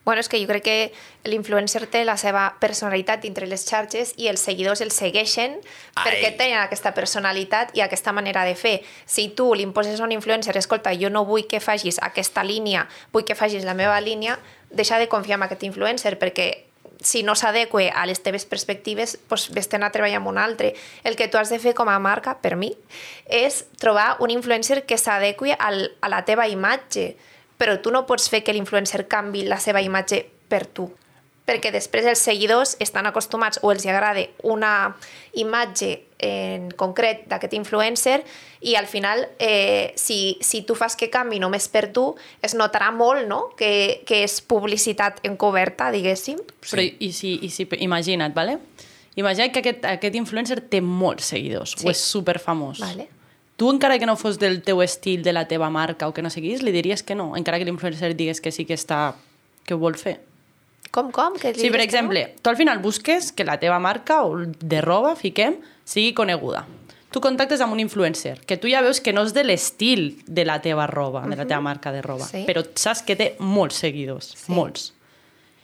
Bueno, 0.03 0.19
és 0.19 0.29
que 0.29 0.39
jo 0.41 0.47
crec 0.49 0.63
que 0.65 0.93
l'influencer 1.29 1.85
té 1.87 2.01
la 2.05 2.15
seva 2.17 2.55
personalitat 2.59 3.21
dintre 3.21 3.45
les 3.45 3.61
xarxes 3.69 4.15
i 4.17 4.27
els 4.31 4.41
seguidors 4.41 4.81
el 4.81 4.89
segueixen 4.89 5.59
Ai. 5.93 6.05
perquè 6.07 6.31
tenen 6.39 6.57
aquesta 6.63 6.95
personalitat 6.97 7.75
i 7.77 7.83
aquesta 7.85 8.11
manera 8.11 8.41
de 8.43 8.55
fer. 8.55 8.81
Si 9.05 9.27
tu 9.29 9.53
li 9.53 9.61
imposes 9.61 9.99
a 10.01 10.03
un 10.03 10.11
influencer, 10.11 10.57
escolta, 10.57 10.95
jo 10.97 11.11
no 11.13 11.21
vull 11.25 11.45
que 11.45 11.59
facis 11.61 11.99
aquesta 12.01 12.43
línia, 12.43 12.87
vull 13.13 13.23
que 13.25 13.35
facis 13.37 13.63
la 13.63 13.75
meva 13.77 14.01
línia, 14.01 14.39
deixa 14.71 14.97
de 14.97 15.07
confiar 15.07 15.37
en 15.37 15.43
aquest 15.43 15.63
influencer 15.69 16.17
perquè 16.17 16.63
si 17.01 17.23
no 17.23 17.33
s'adequa 17.35 17.87
a 17.97 18.05
les 18.05 18.21
teves 18.21 18.45
perspectives, 18.45 19.19
doncs 19.29 19.49
vés-te'n 19.53 19.83
a 19.83 19.89
treballar 19.93 20.17
amb 20.21 20.27
un 20.33 20.37
altre. 20.37 20.73
El 21.03 21.15
que 21.15 21.27
tu 21.27 21.37
has 21.37 21.49
de 21.49 21.57
fer 21.57 21.73
com 21.73 21.89
a 21.89 21.97
marca, 21.99 22.39
per 22.41 22.55
mi, 22.55 22.73
és 23.25 23.65
trobar 23.81 24.17
un 24.21 24.29
influencer 24.29 24.83
que 24.85 24.97
s'adequi 24.97 25.53
al- 25.57 25.91
a 26.01 26.09
la 26.09 26.25
teva 26.25 26.47
imatge, 26.47 27.15
però 27.61 27.77
tu 27.77 27.93
no 27.93 28.07
pots 28.09 28.25
fer 28.33 28.41
que 28.41 28.55
l'influencer 28.55 29.05
canvi 29.11 29.45
la 29.45 29.61
seva 29.61 29.83
imatge 29.85 30.23
per 30.49 30.65
tu 30.65 30.89
perquè 31.51 31.71
després 31.73 32.05
els 32.07 32.21
seguidors 32.21 32.75
estan 32.83 33.07
acostumats 33.09 33.59
o 33.61 33.71
els 33.73 33.83
hi 33.85 33.91
agrada 33.91 34.23
una 34.47 34.95
imatge 35.41 35.91
en 36.21 36.69
concret 36.77 37.25
d'aquest 37.29 37.55
influencer 37.57 38.19
i 38.61 38.75
al 38.77 38.85
final, 38.85 39.23
eh, 39.41 39.91
si, 39.97 40.37
si 40.45 40.61
tu 40.61 40.75
fas 40.77 40.95
que 40.95 41.09
canvi 41.09 41.39
només 41.41 41.65
per 41.73 41.87
tu, 41.93 42.11
es 42.45 42.53
notarà 42.53 42.91
molt 42.93 43.25
no? 43.27 43.41
que, 43.57 44.03
que 44.05 44.21
és 44.27 44.37
publicitat 44.45 45.23
encoberta, 45.25 45.89
diguéssim. 45.91 46.37
Sí. 46.61 46.69
Però 46.69 46.85
i 46.85 47.09
si, 47.15 47.33
i 47.41 47.49
si, 47.49 47.65
imagina't, 47.81 48.37
vale? 48.37 48.59
Imagina't 49.17 49.51
que 49.51 49.63
aquest, 49.65 49.87
aquest 49.89 50.15
influencer 50.15 50.61
té 50.69 50.79
molts 50.85 51.33
seguidors 51.33 51.73
Sí. 51.75 51.87
o 51.87 51.91
és 51.91 52.05
superfamós. 52.05 52.85
Vale. 52.85 53.09
Tu, 53.61 53.67
encara 53.69 53.99
que 54.01 54.07
no 54.09 54.15
fos 54.17 54.39
del 54.41 54.63
teu 54.65 54.79
estil, 54.81 55.21
de 55.21 55.33
la 55.37 55.43
teva 55.45 55.67
marca 55.69 56.07
o 56.09 56.15
que 56.17 56.23
no 56.25 56.31
seguis, 56.33 56.63
li 56.65 56.71
diries 56.73 57.03
que 57.05 57.13
no, 57.13 57.35
encara 57.37 57.59
que 57.61 57.65
l'influencer 57.67 58.15
digués 58.17 58.41
que 58.41 58.49
sí 58.49 58.65
que 58.65 58.73
està... 58.73 59.13
que 59.69 59.75
ho 59.75 59.77
vol 59.77 59.93
fer. 60.01 60.15
Com, 60.89 61.11
com? 61.13 61.35
Que 61.37 61.53
Sí, 61.53 61.69
per 61.69 61.77
que 61.77 61.83
no? 61.83 61.83
exemple, 61.85 62.23
tu 62.41 62.49
al 62.49 62.57
final 62.57 62.79
busques 62.81 63.29
que 63.31 63.45
la 63.45 63.59
teva 63.61 63.77
marca 63.79 64.23
o 64.25 64.39
de 64.41 64.81
roba, 64.81 65.13
fiquem, 65.15 65.59
sigui 65.85 66.15
coneguda. 66.17 66.65
Tu 67.13 67.21
contactes 67.21 67.61
amb 67.61 67.73
un 67.77 67.79
influencer, 67.83 68.39
que 68.49 68.57
tu 68.57 68.67
ja 68.71 68.81
veus 68.81 68.99
que 69.03 69.13
no 69.13 69.21
és 69.27 69.33
de 69.37 69.43
l'estil 69.45 70.23
de 70.25 70.43
la 70.47 70.57
teva 70.65 70.87
roba, 70.89 71.21
de 71.27 71.35
la 71.37 71.45
teva 71.45 71.61
marca 71.61 71.91
de 71.93 72.01
roba, 72.01 72.25
Sí. 72.25 72.45
però 72.49 72.65
saps 72.73 73.03
que 73.05 73.15
té 73.15 73.35
molts 73.37 73.75
seguidors, 73.85 74.33
Sí. 74.41 74.51
molts. 74.51 74.93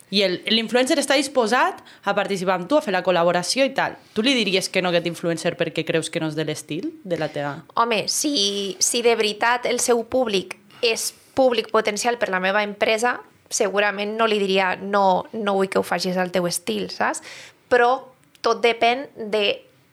I 0.09 0.23
l'influencer 0.53 0.95
està 1.01 1.17
disposat 1.19 1.81
a 2.07 2.13
participar 2.15 2.55
amb 2.55 2.69
tu, 2.69 2.77
a 2.77 2.83
fer 2.83 2.93
la 2.95 3.03
col·laboració 3.03 3.65
i 3.67 3.73
tal. 3.75 3.97
Tu 4.15 4.23
li 4.23 4.35
diries 4.37 4.69
que 4.71 4.81
no 4.81 4.93
aquest 4.93 5.09
influencer 5.09 5.55
perquè 5.59 5.83
creus 5.87 6.09
que 6.09 6.21
no 6.23 6.29
és 6.31 6.37
de 6.37 6.45
l'estil 6.47 6.93
de 7.03 7.19
la 7.19 7.27
teva... 7.33 7.57
Home, 7.75 8.05
si, 8.07 8.77
si 8.79 9.03
de 9.03 9.15
veritat 9.19 9.67
el 9.67 9.81
seu 9.83 10.05
públic 10.07 10.55
és 10.85 11.11
públic 11.37 11.69
potencial 11.73 12.17
per 12.17 12.31
la 12.31 12.39
meva 12.41 12.63
empresa, 12.63 13.17
segurament 13.49 14.15
no 14.17 14.27
li 14.27 14.39
diria 14.39 14.75
no, 14.79 15.27
no 15.33 15.55
vull 15.59 15.69
que 15.71 15.79
ho 15.79 15.85
facis 15.85 16.17
al 16.17 16.31
teu 16.31 16.47
estil, 16.47 16.87
saps? 16.91 17.21
Però 17.67 17.91
tot 18.41 18.63
depèn 18.63 19.05
de 19.31 19.43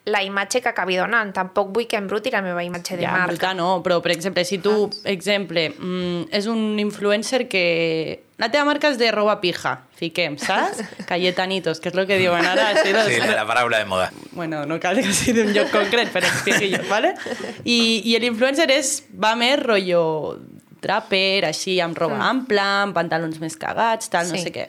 la 0.06 0.20
imatge 0.22 0.60
que 0.60 0.68
acabi 0.68 0.98
donant. 1.00 1.30
Tampoc 1.32 1.70
vull 1.72 1.86
que 1.88 1.96
embruti 1.96 2.30
la 2.30 2.42
meva 2.44 2.60
imatge 2.62 2.96
de 2.98 3.06
ja, 3.06 3.12
marca. 3.12 3.30
brutal, 3.32 3.56
no, 3.56 3.82
però 3.82 4.02
per 4.04 4.12
exemple, 4.12 4.44
si 4.44 4.58
tu, 4.58 4.90
exemple, 5.08 5.70
mm, 5.78 6.26
és 6.30 6.46
un 6.46 6.78
influencer 6.78 7.46
que... 7.48 8.20
La 8.36 8.48
teva 8.50 8.64
marca 8.66 8.90
és 8.90 8.98
de 8.98 9.08
roba 9.14 9.38
pija, 9.40 9.76
fiquem, 9.96 10.36
saps? 10.42 10.82
Cayetanitos, 11.08 11.78
que 11.80 11.88
és 11.88 11.96
el 11.96 12.06
que 12.10 12.18
diuen 12.18 12.44
ara. 12.44 12.66
Així, 12.74 12.92
doncs, 12.92 13.08
Sí, 13.14 13.20
la 13.32 13.46
paraula 13.46 13.78
de 13.78 13.86
moda. 13.86 14.10
Bueno, 14.32 14.66
no 14.66 14.80
cal 14.82 14.98
que 15.00 15.12
sigui 15.14 15.38
d'un 15.40 15.54
lloc 15.54 15.70
concret, 15.72 16.10
però 16.12 16.28
pijillos, 16.44 16.84
¿vale? 16.90 17.14
I, 17.64 18.02
I 18.04 18.18
l'influencer 18.20 18.68
és, 18.74 19.04
va 19.14 19.32
més 19.38 19.56
rotllo 19.62 20.02
traper, 20.84 21.46
així, 21.48 21.78
amb 21.80 21.96
roba 21.96 22.18
mm. 22.18 22.28
ampla, 22.28 22.66
amb 22.82 22.98
pantalons 22.98 23.38
més 23.40 23.56
cagats, 23.56 24.10
tal, 24.12 24.28
no 24.28 24.36
Sí. 24.36 24.42
sé 24.44 24.52
què. 24.52 24.68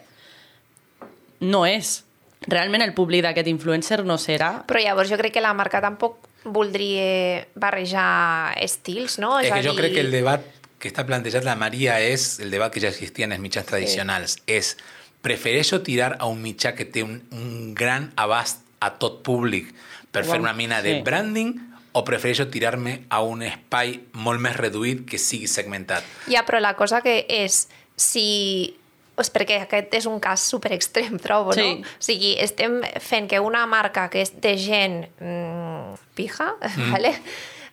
No 1.42 1.66
és. 1.68 2.05
Realment 2.48 2.82
el 2.86 2.94
públic 2.94 3.24
d'aquest 3.26 3.48
influencer 3.50 4.04
no 4.06 4.18
serà... 4.22 4.64
Però 4.70 4.80
llavors 4.84 5.10
jo 5.10 5.18
crec 5.18 5.34
que 5.34 5.42
la 5.42 5.54
marca 5.58 5.82
tampoc 5.82 6.28
voldria 6.46 7.48
barrejar 7.56 8.56
estils, 8.62 9.18
no? 9.20 9.40
Es 9.40 9.52
a 9.52 9.56
que 9.56 9.64
yo 9.64 9.72
dir- 9.74 9.80
creo 9.80 9.94
que 9.94 10.00
el 10.02 10.12
debate 10.12 10.46
que 10.80 10.88
está 10.88 11.06
planteado 11.06 11.42
la 11.42 11.56
María 11.56 12.00
es 12.02 12.40
el 12.40 12.52
debate 12.52 12.76
que 12.76 12.80
ya 12.82 12.90
existía 12.90 13.24
en 13.24 13.32
las 13.32 13.40
michas 13.40 13.66
tradicionales. 13.66 14.38
Es, 14.46 14.78
¿prefereix 15.22 15.72
yo 15.72 15.82
tirar 15.82 16.18
a 16.20 16.28
un 16.28 16.44
mitjà 16.44 16.76
que 16.76 16.86
té 16.86 17.02
un, 17.02 17.24
un 17.32 17.74
gran 17.74 18.12
abast 18.16 18.62
a 18.80 18.92
tot 19.02 19.24
públic 19.26 19.72
per 20.14 20.22
fer 20.24 20.36
Wow, 20.38 20.44
una 20.46 20.54
mina 20.54 20.84
de 20.84 20.98
sí. 20.98 21.02
branding 21.02 21.56
o 21.98 22.04
prefereixo 22.06 22.46
tirarme 22.54 23.06
a 23.10 23.24
un 23.24 23.42
espai 23.42 24.02
molt 24.14 24.40
més 24.44 24.54
reduït 24.60 25.06
que 25.10 25.18
sigui 25.18 25.48
segmentat? 25.50 26.04
Ja, 26.30 26.44
però 26.46 26.60
la 26.62 26.76
cosa 26.78 27.02
que 27.02 27.24
és, 27.28 27.66
si... 27.98 28.76
Pues 29.16 29.32
perquè 29.32 29.62
aquest 29.64 29.94
és 29.96 30.06
un 30.12 30.20
cas 30.20 30.44
super 30.44 30.74
extrem, 30.76 31.18
trobo, 31.26 31.54
Sí. 31.56 31.62
no? 31.64 31.88
O 31.88 32.04
sigui, 32.04 32.36
estem 32.40 32.82
fent 33.00 33.30
que 33.32 33.40
una 33.40 33.66
marca 33.66 34.10
que 34.10 34.22
és 34.22 34.34
de 34.42 34.58
gent 34.60 35.06
mm, 35.20 36.00
pija, 36.16 36.56
mm. 36.76 36.92
¿vale? 36.92 37.14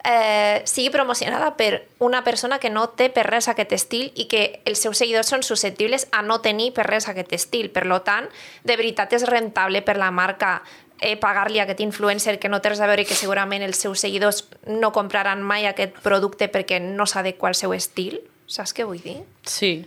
eh, 0.04 0.62
sigui 0.64 0.90
promocionada 0.90 1.56
per 1.56 1.88
una 1.98 2.24
persona 2.24 2.58
que 2.58 2.70
no 2.70 2.88
té 2.90 3.08
per 3.10 3.26
res 3.28 3.48
aquest 3.48 3.72
estil 3.72 4.10
i 4.18 4.26
que 4.30 4.62
els 4.66 4.80
seus 4.82 4.98
seguidors 4.98 5.28
són 5.30 5.42
susceptibles 5.46 6.08
a 6.12 6.22
no 6.22 6.40
tenir 6.42 6.72
per 6.74 6.86
res 6.88 7.08
aquest 7.08 7.32
estil. 7.32 7.70
Per 7.70 7.86
lo 7.86 8.02
tant, 8.02 8.28
de 8.64 8.76
veritat 8.76 9.12
és 9.14 9.26
rentable 9.28 9.82
per 9.82 9.96
la 9.96 10.10
marca 10.10 10.62
eh, 11.00 11.16
pagar-li 11.16 11.60
a 11.60 11.66
aquest 11.66 11.80
influencer 11.82 12.38
que 12.38 12.50
no 12.50 12.60
té 12.62 12.72
res 12.72 12.82
a 12.82 12.88
veure 12.90 13.02
i 13.02 13.08
que 13.08 13.18
segurament 13.18 13.62
els 13.62 13.78
seus 13.78 14.02
seguidors 14.02 14.44
no 14.66 14.92
compraran 14.94 15.42
mai 15.42 15.66
aquest 15.66 15.98
producte 16.02 16.48
perquè 16.50 16.80
no 16.82 17.06
s'adequa 17.06 17.50
al 17.50 17.58
seu 17.58 17.74
estil. 17.74 18.20
Saps 18.46 18.74
què 18.74 18.84
vull 18.84 19.00
dir? 19.02 19.20
Sí. 19.46 19.84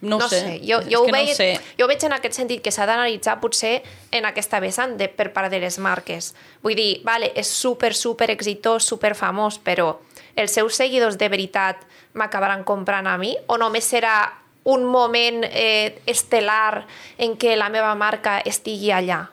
No, 0.00 0.18
no 0.18 0.28
sé. 0.28 0.40
sé. 0.40 0.60
Jo, 0.62 0.78
jo, 0.86 1.02
ho 1.02 1.06
que 1.06 1.12
no 1.12 1.18
veig, 1.18 1.32
sé. 1.34 1.48
jo 1.78 1.86
ho 1.86 1.90
veig 1.90 2.04
en 2.06 2.14
aquest 2.14 2.36
sentit 2.38 2.62
que 2.62 2.70
s'ha 2.70 2.86
d'analitzar 2.86 3.38
potser 3.42 3.80
en 4.14 4.28
aquesta 4.28 4.60
vessant 4.62 4.94
de, 4.98 5.08
per 5.10 5.32
part 5.34 5.50
de 5.50 5.58
les 5.58 5.78
marques. 5.82 6.32
Vull 6.62 6.78
dir, 6.78 6.90
vale, 7.06 7.32
és 7.34 7.50
super, 7.50 7.94
super 7.98 8.30
exitós, 8.30 8.86
super 8.86 9.16
famós, 9.18 9.58
però 9.58 9.96
els 10.38 10.54
seus 10.54 10.78
seguidors 10.78 11.18
de 11.18 11.28
veritat 11.28 11.82
m'acabaran 12.14 12.62
comprant 12.64 13.08
a 13.10 13.16
mi 13.18 13.34
o 13.48 13.58
només 13.58 13.90
serà 13.90 14.20
un 14.68 14.84
moment 14.84 15.42
eh, 15.48 15.98
estel·lar 16.06 16.84
en 17.18 17.34
què 17.40 17.56
la 17.56 17.70
meva 17.72 17.94
marca 17.98 18.38
estigui 18.46 18.92
allà? 18.94 19.24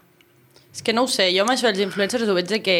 És 0.74 0.82
que 0.84 0.94
no 0.96 1.06
ho 1.06 1.12
sé, 1.12 1.30
jo 1.36 1.44
amb 1.44 1.54
això 1.54 1.70
dels 1.70 1.84
influencers 1.86 2.28
ho 2.28 2.36
veig 2.36 2.50
de 2.50 2.62
que 2.64 2.78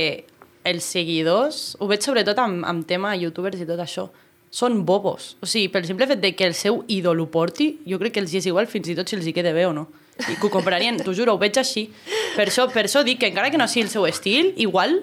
els 0.66 0.88
seguidors, 0.90 1.76
ho 1.80 1.88
veig 1.88 2.04
sobretot 2.04 2.40
amb, 2.42 2.66
amb 2.68 2.88
tema 2.88 3.14
youtubers 3.20 3.62
i 3.62 3.68
tot 3.70 3.80
això, 3.84 4.10
són 4.56 4.86
bobos. 4.88 5.36
O 5.44 5.50
sigui, 5.50 5.68
pel 5.74 5.84
simple 5.88 6.08
fet 6.08 6.22
de 6.24 6.32
que 6.38 6.48
el 6.48 6.56
seu 6.56 6.84
ídol 6.88 7.20
ho 7.20 7.28
porti, 7.32 7.74
jo 7.90 8.00
crec 8.00 8.16
que 8.16 8.24
els 8.24 8.34
és 8.40 8.48
igual 8.48 8.70
fins 8.72 8.88
i 8.88 8.96
tot 8.96 9.12
si 9.12 9.18
els 9.18 9.28
hi 9.28 9.36
queda 9.36 9.52
bé 9.56 9.66
o 9.68 9.74
no. 9.76 9.90
I 10.16 10.38
que 10.38 10.48
ho 10.48 10.52
comprarien, 10.54 11.02
t'ho 11.04 11.12
juro, 11.18 11.36
ho 11.36 11.42
veig 11.42 11.60
així. 11.60 11.90
Per 12.38 12.48
això, 12.48 12.70
per 12.72 12.86
això 12.88 13.04
dic 13.04 13.20
que 13.20 13.28
encara 13.34 13.52
que 13.52 13.60
no 13.60 13.68
sigui 13.68 13.90
el 13.90 13.92
seu 13.92 14.08
estil, 14.08 14.54
igual... 14.56 15.02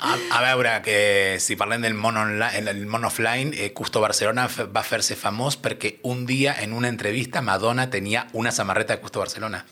A, 0.00 0.14
a 0.36 0.40
veure, 0.40 0.78
que 0.84 1.36
si 1.40 1.56
parlem 1.60 1.82
del 1.84 1.96
món, 1.96 2.16
online, 2.16 2.72
el 2.72 2.86
món 2.88 3.04
offline, 3.04 3.52
eh, 3.52 3.72
Custo 3.76 4.00
Barcelona 4.00 4.46
va 4.48 4.84
fer-se 4.84 5.16
famós 5.16 5.58
perquè 5.60 5.98
un 6.08 6.24
dia 6.28 6.54
en 6.60 6.72
una 6.76 6.88
entrevista 6.88 7.42
Madonna 7.44 7.90
tenia 7.92 8.26
una 8.32 8.52
samarreta 8.52 8.96
de 8.96 9.00
Custo 9.00 9.20
Barcelona 9.20 9.64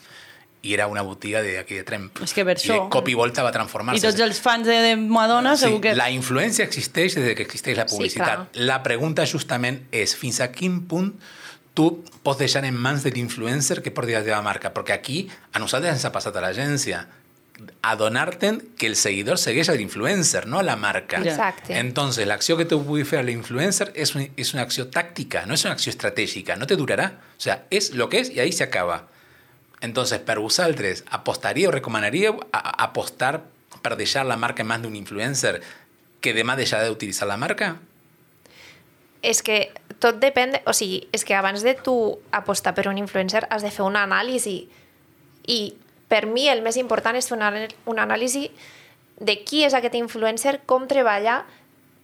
i 0.62 0.74
era 0.74 0.86
una 0.88 1.02
botiga 1.02 1.40
de 1.40 1.58
aquí 1.58 1.74
de 1.76 1.84
Tremp. 1.84 2.18
És 2.22 2.32
que 2.34 2.44
per 2.44 2.56
I 2.58 2.60
això- 2.60 2.82
de 2.84 2.90
cop 2.90 3.08
i 3.08 3.14
volta 3.14 3.42
va 3.42 3.52
transformar-se. 3.52 4.00
I 4.04 4.10
tots 4.10 4.20
els 4.20 4.40
fans 4.40 4.66
de, 4.66 4.74
de 4.82 4.96
Madonna 4.96 5.56
Sí, 5.56 5.64
segur 5.66 5.80
que... 5.80 5.94
La 5.94 6.10
influència 6.10 6.64
existeix 6.64 7.14
des 7.14 7.24
de 7.24 7.34
que 7.36 7.42
existeix 7.46 7.76
la 7.78 7.86
Sí, 7.88 7.94
publicitat. 7.96 8.26
clar. 8.26 8.48
la 8.66 8.82
pregunta 8.82 9.24
justament 9.26 9.84
és 9.92 10.16
fins 10.16 10.40
a 10.40 10.50
quin 10.50 10.80
punt 10.88 11.14
tu 11.74 12.02
pots 12.24 12.38
deixar 12.40 12.64
en 12.64 12.74
mans 12.74 13.04
de 13.04 13.12
l'influencer 13.14 13.82
que 13.82 13.92
porti 13.92 14.10
la 14.12 14.24
teva 14.24 14.42
marca? 14.42 14.72
Perquè 14.74 14.92
aquí 14.96 15.28
a 15.52 15.60
nosaltres 15.60 15.92
ens 15.94 16.04
ha 16.04 16.10
passat 16.10 16.34
a 16.36 16.40
l'agència 16.42 17.06
adonar-te'n 17.82 18.60
que 18.78 18.86
el 18.86 18.94
seguidor 18.96 19.38
segueix 19.38 19.68
a 19.68 19.74
l'influencer, 19.74 20.46
no 20.46 20.58
a 20.58 20.62
la 20.62 20.76
marca. 20.76 21.18
Exacte. 21.22 21.78
Entonces, 21.78 22.26
l'acció 22.26 22.56
que 22.56 22.64
tu 22.64 22.80
puguis 22.86 23.08
fer 23.08 23.18
a 23.20 23.22
l'influencer 23.26 23.90
és, 23.94 24.14
un, 24.14 24.28
és 24.36 24.52
una 24.54 24.62
acció 24.62 24.88
tàctica, 24.90 25.44
no 25.46 25.54
és 25.54 25.64
una 25.66 25.74
acció 25.74 25.90
estratègica, 25.90 26.56
no 26.56 26.66
te 26.66 26.76
durarà. 26.76 27.12
O 27.36 27.40
sea, 27.42 27.64
és 27.70 27.92
lo 27.94 28.08
que 28.08 28.20
és 28.20 28.30
i 28.34 28.40
ahí 28.40 28.52
se 28.52 28.64
acaba. 28.64 29.06
Entonces, 29.80 30.18
per 30.18 30.38
vosaltres, 30.42 31.04
apostaríeu, 31.10 31.70
recomanaríeu 31.70 32.40
a, 32.52 32.58
a 32.58 32.84
apostar 32.88 33.44
per 33.82 33.96
deixar 33.96 34.26
la 34.26 34.36
marca 34.36 34.62
en 34.62 34.68
mans 34.68 34.82
d'un 34.82 34.96
influencer 34.98 35.60
que 36.20 36.34
demà 36.34 36.56
deixarà 36.58 36.88
d'utilitzar 36.88 37.28
la 37.30 37.38
marca? 37.38 37.76
És 39.22 39.42
que 39.42 39.68
tot 40.02 40.18
depèn... 40.22 40.56
De, 40.56 40.62
o 40.66 40.74
sigui, 40.74 41.04
és 41.14 41.24
que 41.26 41.36
abans 41.38 41.62
de 41.66 41.74
tu 41.74 41.94
apostar 42.34 42.74
per 42.74 42.88
un 42.90 42.98
influencer 42.98 43.46
has 43.50 43.62
de 43.62 43.70
fer 43.74 43.86
una 43.86 44.02
anàlisi 44.06 44.60
i 45.48 45.60
per 46.08 46.26
mi 46.26 46.48
el 46.48 46.62
més 46.64 46.78
important 46.80 47.18
és 47.18 47.28
fer 47.28 47.36
una, 47.38 47.52
una 47.86 48.04
anàlisi 48.06 48.48
de 49.18 49.38
qui 49.44 49.64
és 49.66 49.74
aquest 49.74 49.96
influencer, 49.98 50.60
com 50.66 50.86
treballa, 50.90 51.42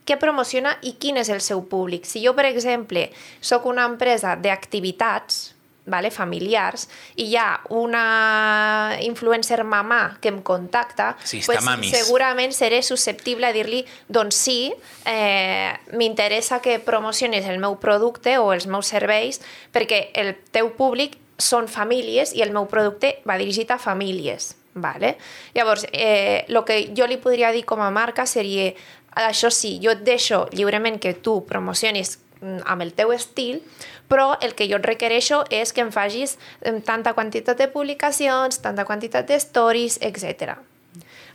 què 0.05 0.19
promociona 0.21 0.75
i 0.83 0.95
quin 1.01 1.17
és 1.17 1.31
el 1.33 1.41
seu 1.41 1.63
públic. 1.71 2.05
Si 2.05 2.21
jo, 2.25 2.35
per 2.37 2.45
exemple, 2.51 3.09
sóc 3.41 3.67
una 3.71 3.87
empresa 3.89 4.35
d'activitats, 4.37 5.54
vale, 5.87 6.11
familiars, 6.11 6.89
i 7.17 7.27
hi 7.29 7.37
ha 7.37 7.61
una 7.71 8.97
influencer 9.05 9.63
mamà 9.65 10.17
que 10.21 10.31
em 10.33 10.41
contacta, 10.43 11.17
Sí, 11.25 11.43
mamis. 11.63 11.93
segurament 11.93 12.53
seré 12.57 12.83
susceptible 12.83 13.47
a 13.47 13.53
dir-li 13.53 13.85
doncs 14.09 14.35
sí, 14.47 14.73
eh, 15.05 15.73
m'interessa 15.93 16.61
que 16.61 16.79
promocionis 16.79 17.45
el 17.47 17.59
meu 17.59 17.77
producte 17.81 18.39
o 18.39 18.53
els 18.53 18.67
meus 18.67 18.87
serveis 18.87 19.41
perquè 19.73 20.11
el 20.15 20.35
teu 20.51 20.73
públic 20.73 21.19
són 21.39 21.69
famílies 21.69 22.33
i 22.35 22.43
el 22.43 22.53
meu 22.55 22.67
producte 22.71 23.19
va 23.29 23.37
dirigit 23.37 23.71
a 23.71 23.79
famílies. 23.79 24.55
Vale? 24.77 25.19
Llavors, 25.55 25.87
eh, 25.93 26.47
el 26.49 26.65
que 26.65 26.91
jo 26.97 27.07
li 27.07 27.17
podria 27.17 27.53
dir 27.53 27.65
com 27.65 27.81
a 27.81 27.93
marca 27.95 28.27
seria 28.27 28.73
això 29.15 29.51
sí, 29.51 29.79
jo 29.83 29.93
et 29.93 30.03
deixo 30.03 30.49
lliurement 30.51 30.99
que 30.99 31.15
tu 31.15 31.45
promocionis 31.47 32.19
amb 32.43 32.83
el 32.83 32.93
teu 32.97 33.13
estil, 33.15 33.63
però 34.09 34.35
el 34.43 34.55
que 34.55 34.69
jo 34.71 34.79
et 34.81 34.87
requereixo 34.87 35.45
és 35.51 35.73
que 35.73 35.85
em 35.85 35.93
facis 35.95 36.37
tanta 36.85 37.15
quantitat 37.15 37.59
de 37.61 37.69
publicacions, 37.73 38.61
tanta 38.65 38.85
quantitat 38.85 39.29
de 39.29 39.39
stories, 39.41 39.99
etc. 40.03 40.59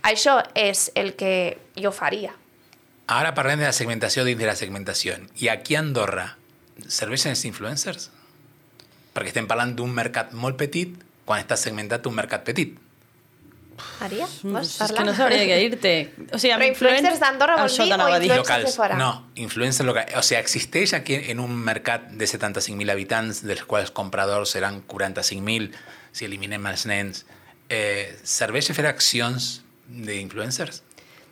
Això 0.03 0.39
és 0.55 0.89
el 0.95 1.15
que 1.19 1.57
jo 1.75 1.91
faria. 1.91 2.33
Ara 3.09 3.33
parlem 3.33 3.59
de 3.59 3.65
la 3.65 3.73
segmentació 3.73 4.23
dins 4.27 4.39
de 4.39 4.45
la 4.45 4.55
segmentació. 4.55 5.15
I 5.41 5.49
aquí 5.49 5.75
a 5.75 5.81
Andorra 5.81 6.27
serveixen 6.87 7.33
els 7.33 7.45
influencers? 7.49 8.11
Perquè 9.15 9.33
estem 9.33 9.49
parlant 9.49 9.73
d'un 9.75 9.91
mercat 9.91 10.35
molt 10.37 10.59
petit 10.59 10.93
quan 11.25 11.41
està 11.41 11.57
segmentat 11.57 12.05
un 12.05 12.15
mercat 12.17 12.45
petit. 12.45 12.77
Maria, 13.99 14.27
No, 14.43 14.53
vols 14.59 14.69
és 14.71 14.77
parlar? 14.77 14.97
que 14.97 15.05
no 15.09 15.15
sabria 15.15 15.43
què 15.45 15.57
dir-te. 15.59 15.93
O 16.33 16.37
sigui, 16.39 16.53
Però 16.53 16.67
influencers 16.67 17.19
d'Andorra 17.19 17.55
vol 17.57 17.69
dir 17.69 17.81
o 17.81 17.85
influencers 17.85 18.37
locals. 18.37 18.65
de 18.65 18.71
fora? 18.71 18.95
No, 18.97 19.09
influencers 19.35 19.85
locals. 19.87 20.15
O 20.17 20.23
sea, 20.23 20.39
existeix 20.39 20.93
aquí 20.93 21.15
en 21.15 21.39
un 21.39 21.55
mercat 21.55 22.09
de 22.11 22.25
75.000 22.27 22.89
habitants, 22.91 23.43
dels 23.45 23.63
quals 23.65 23.91
compradors 23.91 24.51
seran 24.51 24.81
45.000, 24.87 25.71
si 26.11 26.25
eliminem 26.25 26.65
els 26.67 26.85
nens. 26.85 27.25
Eh, 27.69 28.17
serveix 28.23 28.71
fer 28.73 28.85
accions 28.87 29.61
d'influencers? 29.87 30.83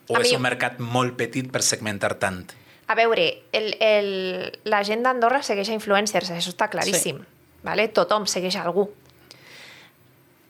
O 0.08 0.16
A 0.18 0.22
és 0.22 0.30
mi- 0.32 0.36
un 0.38 0.42
mercat 0.42 0.80
molt 0.80 1.18
petit 1.18 1.50
per 1.52 1.62
segmentar 1.64 2.14
tant? 2.20 2.46
A 2.88 2.96
veure, 2.96 3.44
el, 3.52 3.74
el, 3.84 4.60
la 4.64 4.80
gent 4.88 5.04
d'Andorra 5.04 5.42
segueix 5.44 5.68
a 5.70 5.74
influencers, 5.76 6.30
això 6.32 6.54
està 6.54 6.70
claríssim. 6.72 7.18
Vale? 7.64 7.90
Tothom 7.90 8.26
segueix 8.32 8.56
algú. 8.56 8.86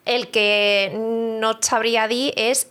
El 0.08 0.30
que 0.32 0.92
no 0.96 1.52
et 1.58 1.68
sabria 1.68 2.08
dir 2.08 2.32
és 2.40 2.66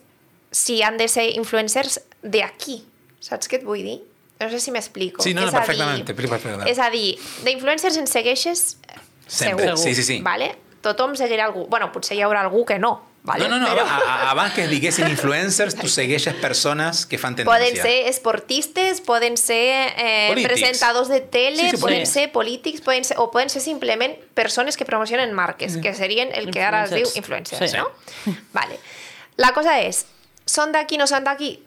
si 0.57 0.81
han 0.83 0.97
de 0.97 1.07
ser 1.13 1.29
influencers 1.37 1.99
d'aquí. 2.23 2.81
Saps 3.21 3.49
què 3.51 3.59
et 3.61 3.65
vull 3.67 3.83
dir? 3.85 3.99
No 4.41 4.49
sé 4.53 4.61
si 4.61 4.73
m'explico. 4.73 5.23
Sí, 5.25 5.33
no, 5.35 5.45
no, 5.47 5.53
perfectament, 5.53 6.05
dir- 6.07 6.17
perfectament. 6.17 6.69
És 6.69 6.79
a 6.81 6.89
dir, 6.93 7.15
d'influencers 7.45 7.97
en 8.01 8.07
segueixes 8.09 8.79
Sempre, 9.27 9.67
segur. 9.73 9.79
sí, 9.81 9.95
sí, 9.95 10.03
sí. 10.05 10.19
Vale? 10.23 10.55
Tothom 10.85 11.17
seguirà 11.19 11.47
algú. 11.49 11.67
bueno, 11.69 11.91
potser 11.93 12.17
hi 12.17 12.23
haurà 12.23 12.43
algú 12.45 12.65
que 12.65 12.79
no. 12.79 12.93
Vale? 13.27 13.49
No, 13.49 13.59
no, 13.59 13.67
no, 13.67 13.75
Però- 13.75 13.85
a- 13.85 13.99
a- 13.99 14.31
abans 14.31 14.55
que 14.55 14.63
es 14.65 14.71
diguessin 14.71 15.09
influencers, 15.09 15.75
tu 15.75 15.89
segueixes 15.89 16.33
persones 16.35 17.05
que 17.07 17.19
fan 17.19 17.35
tendència. 17.35 17.73
Poden 17.73 17.83
ser 17.83 18.07
esportistes, 18.09 19.01
poden 19.01 19.37
ser 19.37 19.93
eh, 19.99 20.29
Polítics. 20.31 20.53
presentadors 20.61 21.09
de 21.09 21.21
tele, 21.21 21.57
Sí, 21.59 21.71
sí, 21.71 21.77
poden 21.77 21.81
polítics. 22.07 22.09
ser 22.13 22.31
polítics, 22.33 22.81
poden 22.81 23.05
ser, 23.05 23.19
o 23.19 23.31
poden 23.33 23.51
ser 23.51 23.61
simplement 23.63 24.15
persones 24.35 24.77
que 24.77 24.85
promocionen 24.85 25.33
marques, 25.33 25.77
que 25.77 25.93
serien 25.95 26.31
el 26.35 26.51
que 26.53 26.63
ara 26.63 26.85
es 26.85 26.91
diu 26.91 27.05
Influencers. 27.17 27.61
influencers, 27.61 27.71
Sí. 27.73 27.77
no? 27.77 28.37
Vale. 28.53 28.79
La 29.37 29.53
cosa 29.53 29.81
és, 29.81 30.07
són 30.47 30.71
d'aquí, 30.73 30.97
no 30.97 31.07
són 31.09 31.25
d'aquí? 31.25 31.65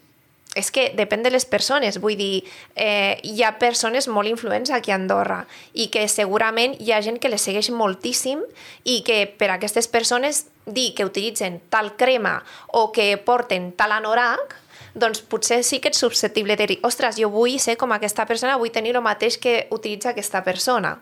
És 0.56 0.72
que 0.74 0.88
depèn 0.96 1.22
de 1.22 1.30
les 1.30 1.44
persones, 1.46 2.00
vull 2.00 2.16
dir, 2.18 2.42
eh, 2.74 3.20
hi 3.22 3.44
ha 3.44 3.52
persones 3.60 4.08
molt 4.08 4.26
influents 4.26 4.70
aquí 4.74 4.90
a 4.90 4.96
Andorra 4.96 5.46
i 5.74 5.90
que 5.94 6.08
segurament 6.08 6.74
hi 6.80 6.90
ha 6.90 6.98
gent 7.02 7.20
que 7.20 7.28
les 7.28 7.40
segueix 7.40 7.68
moltíssim 7.70 8.40
i 8.82 9.04
que 9.06 9.28
per 9.28 9.50
a 9.52 9.54
aquestes 9.60 9.86
persones 9.86 10.46
dir 10.74 10.94
que 10.94 11.04
utilitzen 11.04 11.60
tal 11.68 11.94
crema 11.96 12.38
o 12.68 12.90
que 12.92 13.16
porten 13.18 13.72
tal 13.72 13.92
anorac 13.92 14.56
doncs 14.94 15.20
potser 15.22 15.62
sí 15.62 15.78
que 15.78 15.92
ets 15.92 16.00
susceptible 16.02 16.56
de 16.58 16.66
dir 16.66 16.80
ostres, 16.82 17.18
jo 17.20 17.30
vull 17.30 17.60
ser 17.62 17.76
com 17.78 17.92
aquesta 17.94 18.26
persona, 18.26 18.58
vull 18.58 18.72
tenir 18.74 18.96
el 18.96 19.04
mateix 19.04 19.38
que 19.38 19.68
utilitza 19.70 20.10
aquesta 20.10 20.42
persona 20.42 20.98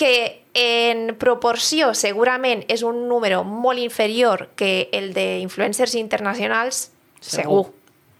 que 0.00 0.46
en 0.56 1.10
proporció 1.20 1.90
segurament 1.92 2.62
és 2.72 2.80
un 2.88 3.02
número 3.04 3.42
molt 3.44 3.82
inferior 3.82 4.46
que 4.56 4.88
el 4.96 5.12
d'influencers 5.12 5.98
internacionals, 6.00 6.86
segur. 7.20 7.66
segur. 7.66 7.66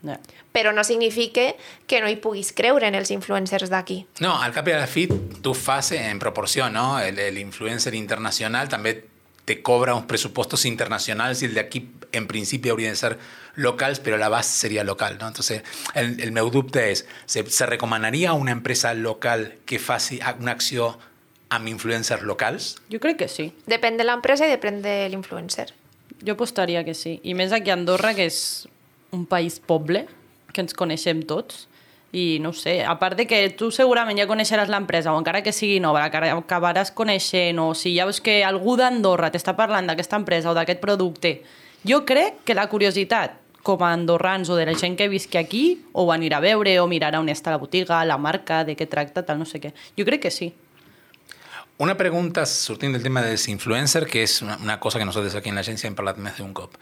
Ja. 0.04 0.18
Però 0.52 0.74
no 0.76 0.84
significa 0.84 1.54
que 1.88 2.02
no 2.02 2.10
hi 2.10 2.18
puguis 2.20 2.50
creure 2.52 2.90
en 2.90 2.98
els 2.98 3.12
influencers 3.14 3.72
d'aquí. 3.72 4.02
No, 4.20 4.34
al 4.42 4.52
cap 4.52 4.68
i 4.68 4.74
a 4.74 4.82
la 4.82 4.90
fi, 4.90 5.06
tu 5.40 5.54
fas 5.54 5.92
en 5.96 6.20
proporció, 6.20 6.68
¿no? 6.68 6.98
El, 7.00 7.18
el 7.18 7.38
influencer 7.40 7.94
internacional 7.96 8.68
també 8.68 8.98
te 9.50 9.62
cobra 9.62 9.96
uns 9.98 10.06
pressupostos 10.06 10.62
internacionals 10.64 11.40
i 11.42 11.48
el 11.48 11.56
d'aquí 11.58 11.80
en 12.14 12.28
principi 12.30 12.70
haurien 12.70 12.94
de 12.94 12.98
ser 13.00 13.16
locals, 13.58 13.98
però 13.98 14.14
la 14.14 14.28
base 14.30 14.52
seria 14.54 14.84
local, 14.84 15.16
¿no? 15.18 15.26
Entonces, 15.26 15.64
el, 15.98 16.20
el 16.22 16.30
meu 16.30 16.52
dubte 16.54 16.84
és, 16.92 17.02
se, 17.26 17.42
se 17.50 17.66
recomanaria 17.66 18.30
a 18.30 18.38
una 18.38 18.54
empresa 18.54 18.94
local 18.94 19.48
que 19.66 19.80
faci 19.82 20.20
una 20.38 20.54
acció 20.54 20.92
amb 21.50 21.66
influencers 21.66 22.22
locals? 22.22 22.76
Jo 22.94 23.02
crec 23.02 23.18
que 23.24 23.28
sí. 23.28 23.48
Depèn 23.66 23.98
de 23.98 24.06
l'empresa 24.06 24.46
i 24.46 24.54
depèn 24.54 24.78
de 24.86 24.94
l'influencer. 25.10 25.66
Jo 26.22 26.38
apostaria 26.38 26.84
que 26.86 26.94
sí. 26.94 27.18
I 27.26 27.34
més 27.34 27.50
aquí 27.50 27.74
a 27.74 27.78
Andorra, 27.80 28.14
que 28.14 28.28
és 28.30 28.68
un 29.10 29.26
país 29.26 29.58
poble, 29.58 30.06
que 30.54 30.62
ens 30.62 30.78
coneixem 30.78 31.26
tots. 31.26 31.66
I 32.12 32.38
no 32.42 32.52
sé, 32.52 32.80
a 32.82 32.96
part 32.98 33.16
de 33.16 33.26
que 33.30 33.38
tu 33.54 33.70
segurament 33.70 34.18
ja 34.18 34.26
coneixeràs 34.26 34.70
l'empresa, 34.72 35.12
o 35.14 35.18
encara 35.20 35.44
que 35.46 35.52
sigui 35.54 35.78
nova, 35.78 36.02
acabaràs 36.06 36.90
coneixent, 36.90 37.60
o 37.62 37.70
si 37.78 37.94
ja 37.94 38.08
veus 38.08 38.18
que 38.20 38.40
algú 38.44 38.74
d'Andorra 38.80 39.30
t'està 39.30 39.54
parlant 39.54 39.86
d'aquesta 39.86 40.18
empresa 40.18 40.50
o 40.50 40.56
d'aquest 40.58 40.82
producte, 40.82 41.36
jo 41.86 42.02
crec 42.04 42.42
que 42.44 42.58
la 42.58 42.66
curiositat 42.68 43.38
com 43.62 43.82
a 43.84 43.92
andorrans 43.92 44.48
o 44.48 44.56
de 44.56 44.66
la 44.66 44.74
gent 44.74 44.96
que 44.96 45.08
visqui 45.08 45.38
aquí, 45.38 45.84
o 45.92 46.10
anirà 46.12 46.38
a 46.38 46.44
veure, 46.44 46.78
o 46.80 46.88
mirarà 46.88 47.20
on 47.20 47.28
està 47.28 47.52
la 47.52 47.60
botiga, 47.60 48.00
la 48.08 48.18
marca, 48.18 48.64
de 48.64 48.76
què 48.76 48.88
tracta, 48.88 49.22
tal, 49.26 49.38
no 49.38 49.46
sé 49.46 49.60
què. 49.60 49.74
Jo 49.98 50.06
crec 50.08 50.24
que 50.24 50.32
sí. 50.32 50.50
Una 51.80 51.96
pregunta 51.96 52.44
sortint 52.44 52.92
del 52.92 53.04
tema 53.04 53.22
dels 53.24 53.46
influencers, 53.48 54.08
que 54.08 54.24
és 54.24 54.40
una 54.42 54.78
cosa 54.80 54.98
que 54.98 55.08
nosaltres 55.08 55.36
aquí 55.36 55.52
en 55.52 55.60
l'agència 55.60 55.88
hem 55.88 55.96
parlat 55.96 56.18
més 56.20 56.40
d'un 56.40 56.52
cop. 56.56 56.76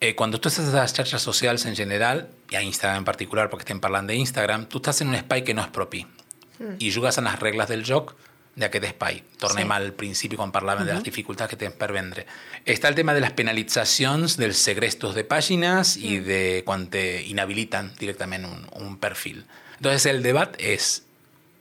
Eh, 0.00 0.14
quan 0.16 0.32
tu 0.32 0.38
estàs 0.40 0.64
a 0.64 0.80
les 0.80 0.94
xarxes 0.96 1.20
socials 1.20 1.66
en 1.68 1.76
general, 1.76 2.24
i 2.48 2.56
a 2.56 2.62
Instagram 2.64 3.02
en 3.02 3.04
particular, 3.04 3.50
perquè 3.52 3.66
estem 3.66 3.82
parlant 3.84 4.06
d'Instagram, 4.08 4.64
tu 4.72 4.80
estàs 4.80 5.02
en 5.04 5.12
un 5.12 5.18
espai 5.18 5.44
que 5.44 5.52
no 5.52 5.60
és 5.60 5.68
propi 5.76 6.06
mm. 6.06 6.78
i 6.80 6.88
jugues 6.94 7.20
en 7.20 7.28
les 7.28 7.36
regles 7.42 7.68
del 7.68 7.84
joc 7.84 8.14
d'aquest 8.56 8.86
espai. 8.88 9.20
Tornem 9.38 9.68
sí. 9.68 9.74
al 9.76 9.92
principi 10.00 10.38
quan 10.40 10.52
parlàvem 10.52 10.82
uh 10.82 10.86
-huh. 10.86 10.94
de 10.94 10.94
les 10.94 11.04
dificultats 11.04 11.50
que 11.50 11.56
tens 11.56 11.76
per 11.76 11.92
vendre. 11.92 12.26
Està 12.64 12.88
el 12.88 12.94
tema 12.94 13.12
de 13.14 13.20
les 13.20 13.32
penalitzacions 13.32 14.36
dels 14.36 14.56
segrestos 14.56 15.14
de 15.14 15.24
pàgines 15.24 15.96
mm. 15.96 16.04
i 16.04 16.18
de 16.18 16.62
quan 16.64 16.88
te 16.88 17.22
inhabiliten 17.22 17.92
directament 17.98 18.44
un, 18.44 18.66
un 18.72 18.96
perfil. 18.96 19.44
Entonces 19.76 20.06
el 20.06 20.22
debat 20.22 20.56
és 20.58 21.02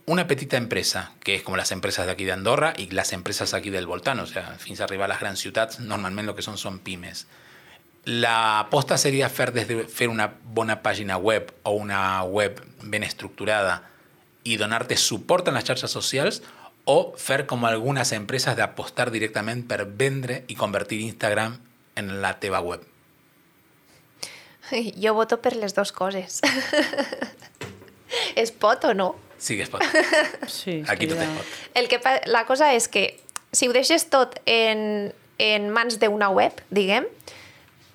una 0.06 0.28
petita 0.28 0.58
empresa, 0.58 1.12
que 1.20 1.36
és 1.36 1.44
com 1.44 1.56
les 1.56 1.72
empreses 1.72 2.08
d'aquí 2.08 2.26
d'Andorra 2.26 2.74
i 2.78 2.88
les 2.90 3.14
empreses 3.14 3.54
aquí 3.54 3.70
del 3.70 3.86
voltant, 3.86 4.20
o 4.20 4.26
sea, 4.26 4.56
fins 4.58 4.80
a 4.80 4.86
arribar 4.86 5.06
a 5.06 5.14
les 5.14 5.20
grans 5.20 5.40
ciutats, 5.40 5.80
normalment 5.80 6.30
el 6.30 6.36
que 6.36 6.42
són 6.42 6.58
són 6.58 6.80
pimes. 6.80 7.28
La 8.06 8.60
aposta 8.60 8.98
seria 8.98 9.28
fer, 9.30 9.52
des 9.54 9.68
de, 9.68 9.84
fer 9.92 10.08
una 10.10 10.30
bona 10.44 10.80
pàgina 10.82 11.18
web 11.20 11.52
o 11.68 11.74
una 11.78 12.24
web 12.24 12.62
ben 12.84 13.04
estructurada 13.04 13.82
i 14.48 14.56
donar-te 14.58 14.96
suport 14.98 15.48
en 15.52 15.58
les 15.60 15.66
xarxes 15.68 15.92
socials 15.92 16.42
o 16.90 17.14
fer 17.20 17.44
com 17.46 17.66
algunes 17.68 18.14
empreses 18.16 18.56
d'apostar 18.58 19.12
directament 19.14 19.66
per 19.68 19.84
vendre 19.86 20.44
i 20.48 20.56
convertir 20.58 21.02
Instagram 21.06 21.60
en 22.00 22.16
la 22.24 22.38
teva 22.40 22.62
web. 22.66 22.82
Jo 25.04 25.14
voto 25.18 25.42
per 25.42 25.56
les 25.58 25.76
dues 25.76 25.92
coses. 25.92 26.40
es 28.36 28.52
pot 28.52 28.84
o 28.86 28.94
no? 28.94 29.16
Sí 29.38 29.56
que 29.58 29.64
es 29.64 29.70
pot. 29.70 29.82
Sí, 30.48 30.84
Aquí 30.88 31.08
tot 31.08 31.18
seria- 31.20 31.30
es 31.32 31.38
pot. 31.38 31.46
El 31.76 31.88
que 31.92 32.00
la 32.32 32.46
cosa 32.46 32.74
és 32.74 32.88
que 32.88 33.20
si 33.52 33.68
ho 33.68 33.74
deixes 33.74 34.08
tot 34.10 34.40
en, 34.46 35.14
en 35.38 35.70
mans 35.74 36.00
d'una 36.02 36.30
web, 36.30 36.58
diguem, 36.70 37.06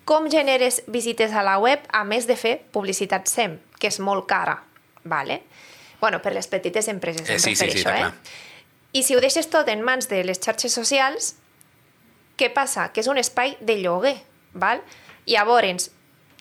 com 0.05 0.29
generes 0.31 0.83
visites 0.87 1.33
a 1.33 1.43
la 1.43 1.59
web 1.59 1.85
a 1.93 2.05
més 2.05 2.27
de 2.29 2.37
fer 2.37 2.59
publicitat 2.73 3.29
SEM, 3.31 3.59
que 3.81 3.89
és 3.89 4.01
molt 4.01 4.27
cara, 4.29 4.63
vale? 5.05 5.43
bueno, 6.01 6.19
per 6.21 6.35
les 6.35 6.47
petites 6.47 6.89
empreses, 6.89 7.29
Eh, 7.31 7.39
sí, 7.39 7.57
sí, 7.57 7.71
sí, 7.71 7.79
eh? 7.79 7.83
clar. 7.83 8.13
I 8.93 9.03
si 9.03 9.17
ho 9.17 9.21
deixes 9.21 9.49
tot 9.49 9.69
en 9.73 9.81
mans 9.81 10.05
de 10.11 10.19
les 10.23 10.37
xarxes 10.39 10.75
socials, 10.77 11.35
què 12.37 12.51
passa? 12.53 12.91
Que 12.93 13.01
és 13.01 13.09
un 13.09 13.17
espai 13.17 13.57
de 13.61 13.79
lloguer, 13.81 14.19
val? 14.53 14.83
Llavors, 15.25 15.89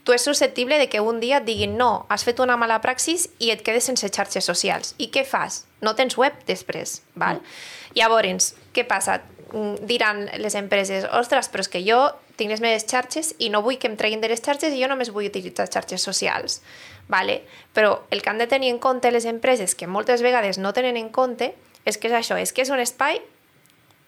tu 0.04 0.12
és 0.12 0.22
susceptible 0.22 0.78
de 0.78 0.90
que 0.92 1.00
un 1.00 1.22
dia 1.22 1.38
et 1.40 1.46
diguin 1.48 1.78
no, 1.80 2.06
has 2.10 2.26
fet 2.28 2.42
una 2.44 2.58
mala 2.60 2.82
praxis 2.84 3.30
i 3.40 3.54
et 3.54 3.64
quedes 3.64 3.88
sense 3.88 4.10
xarxes 4.10 4.44
socials. 4.44 4.96
I 5.00 5.08
què 5.16 5.24
fas? 5.24 5.64
No 5.80 5.96
tens 5.96 6.18
web 6.20 6.36
després, 6.46 7.02
val? 7.16 7.40
Mm. 7.40 7.96
Llavors, 8.02 8.50
què 8.76 8.84
passa? 8.84 9.22
Mm, 9.54 9.86
Diran 9.86 10.26
les 10.42 10.56
empreses, 10.58 11.06
ostres, 11.14 11.48
però 11.54 11.62
és 11.62 11.70
que 11.70 11.84
jo 11.86 12.00
tinc 12.40 12.50
les 12.50 12.62
meves 12.64 12.88
xarxes 12.90 13.36
i 13.38 13.52
no 13.54 13.62
vull 13.62 13.78
que 13.78 13.86
em 13.86 13.98
treguin 14.00 14.24
de 14.24 14.32
les 14.32 14.42
xarxes 14.42 14.74
i 14.74 14.82
jo 14.82 14.90
només 14.90 15.12
vull 15.14 15.30
utilitzar 15.30 15.68
xarxes 15.70 16.02
socials. 16.02 16.62
Vale? 17.08 17.44
Però 17.76 18.00
el 18.10 18.24
que 18.24 18.32
han 18.32 18.42
de 18.42 18.48
tenir 18.50 18.72
en 18.74 18.80
compte 18.82 19.12
les 19.14 19.28
empreses, 19.30 19.76
que 19.76 19.86
moltes 19.86 20.24
vegades 20.26 20.58
no 20.58 20.74
tenen 20.74 20.98
en 20.98 21.12
compte, 21.14 21.54
és 21.86 22.00
que 22.00 22.10
és 22.10 22.18
això, 22.18 22.40
és 22.42 22.54
que 22.54 22.66
és 22.66 22.72
un 22.74 22.82
espai 22.82 23.22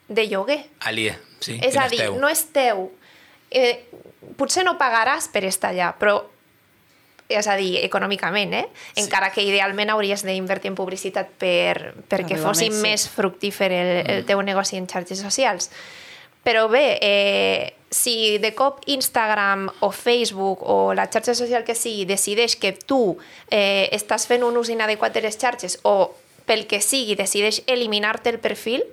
de 0.07 0.25
lloguer. 0.31 0.63
Alié, 0.79 1.17
sí. 1.39 1.59
és 1.61 1.77
a 1.77 1.87
dir, 1.91 2.01
teu. 2.05 2.17
no 2.17 2.29
és 2.31 2.41
teu. 2.55 2.87
Eh, 3.51 3.85
potser 4.39 4.65
no 4.65 4.79
pagaràs 4.81 5.29
per 5.29 5.43
estar 5.45 5.75
allà, 5.75 5.91
però 5.99 6.23
és 7.29 7.47
a 7.47 7.55
dir, 7.57 7.79
econòmicament, 7.83 8.53
eh? 8.53 8.67
Sí. 8.93 9.03
encara 9.03 9.31
que 9.33 9.41
idealment 9.41 9.89
hauries 9.89 10.21
d'invertir 10.25 10.69
en 10.69 10.75
publicitat 10.77 11.29
per, 11.41 11.93
perquè 12.07 12.35
Arribar 12.35 12.51
fossi 12.51 12.69
més, 12.69 12.75
sí. 12.77 12.81
més 12.87 13.07
fructífer 13.09 13.71
el, 13.71 13.93
Mm. 14.05 14.09
el 14.11 14.25
teu 14.25 14.41
negoci 14.41 14.77
en 14.77 14.87
xarxes 14.87 15.19
socials. 15.19 15.71
Però 16.45 16.67
bé, 16.69 16.99
eh, 17.01 17.73
si 17.89 18.37
de 18.37 18.53
cop 18.53 18.83
Instagram 18.85 19.69
o 19.79 19.91
Facebook 19.91 20.61
o 20.61 20.93
la 20.93 21.07
xarxa 21.09 21.33
social 21.33 21.63
que 21.63 21.73
sigui 21.73 22.05
decideix 22.05 22.55
que 22.55 22.71
tu 22.73 23.17
eh, 23.49 23.89
estàs 23.91 24.27
fent 24.27 24.43
un 24.43 24.55
ús 24.57 24.69
inadequat 24.69 25.13
de 25.13 25.21
les 25.21 25.37
xarxes 25.41 25.79
o 25.81 26.13
pel 26.45 26.67
que 26.67 26.81
sigui 26.81 27.15
decideix 27.15 27.63
eliminar-te 27.65 28.29
el 28.29 28.37
perfil, 28.37 28.83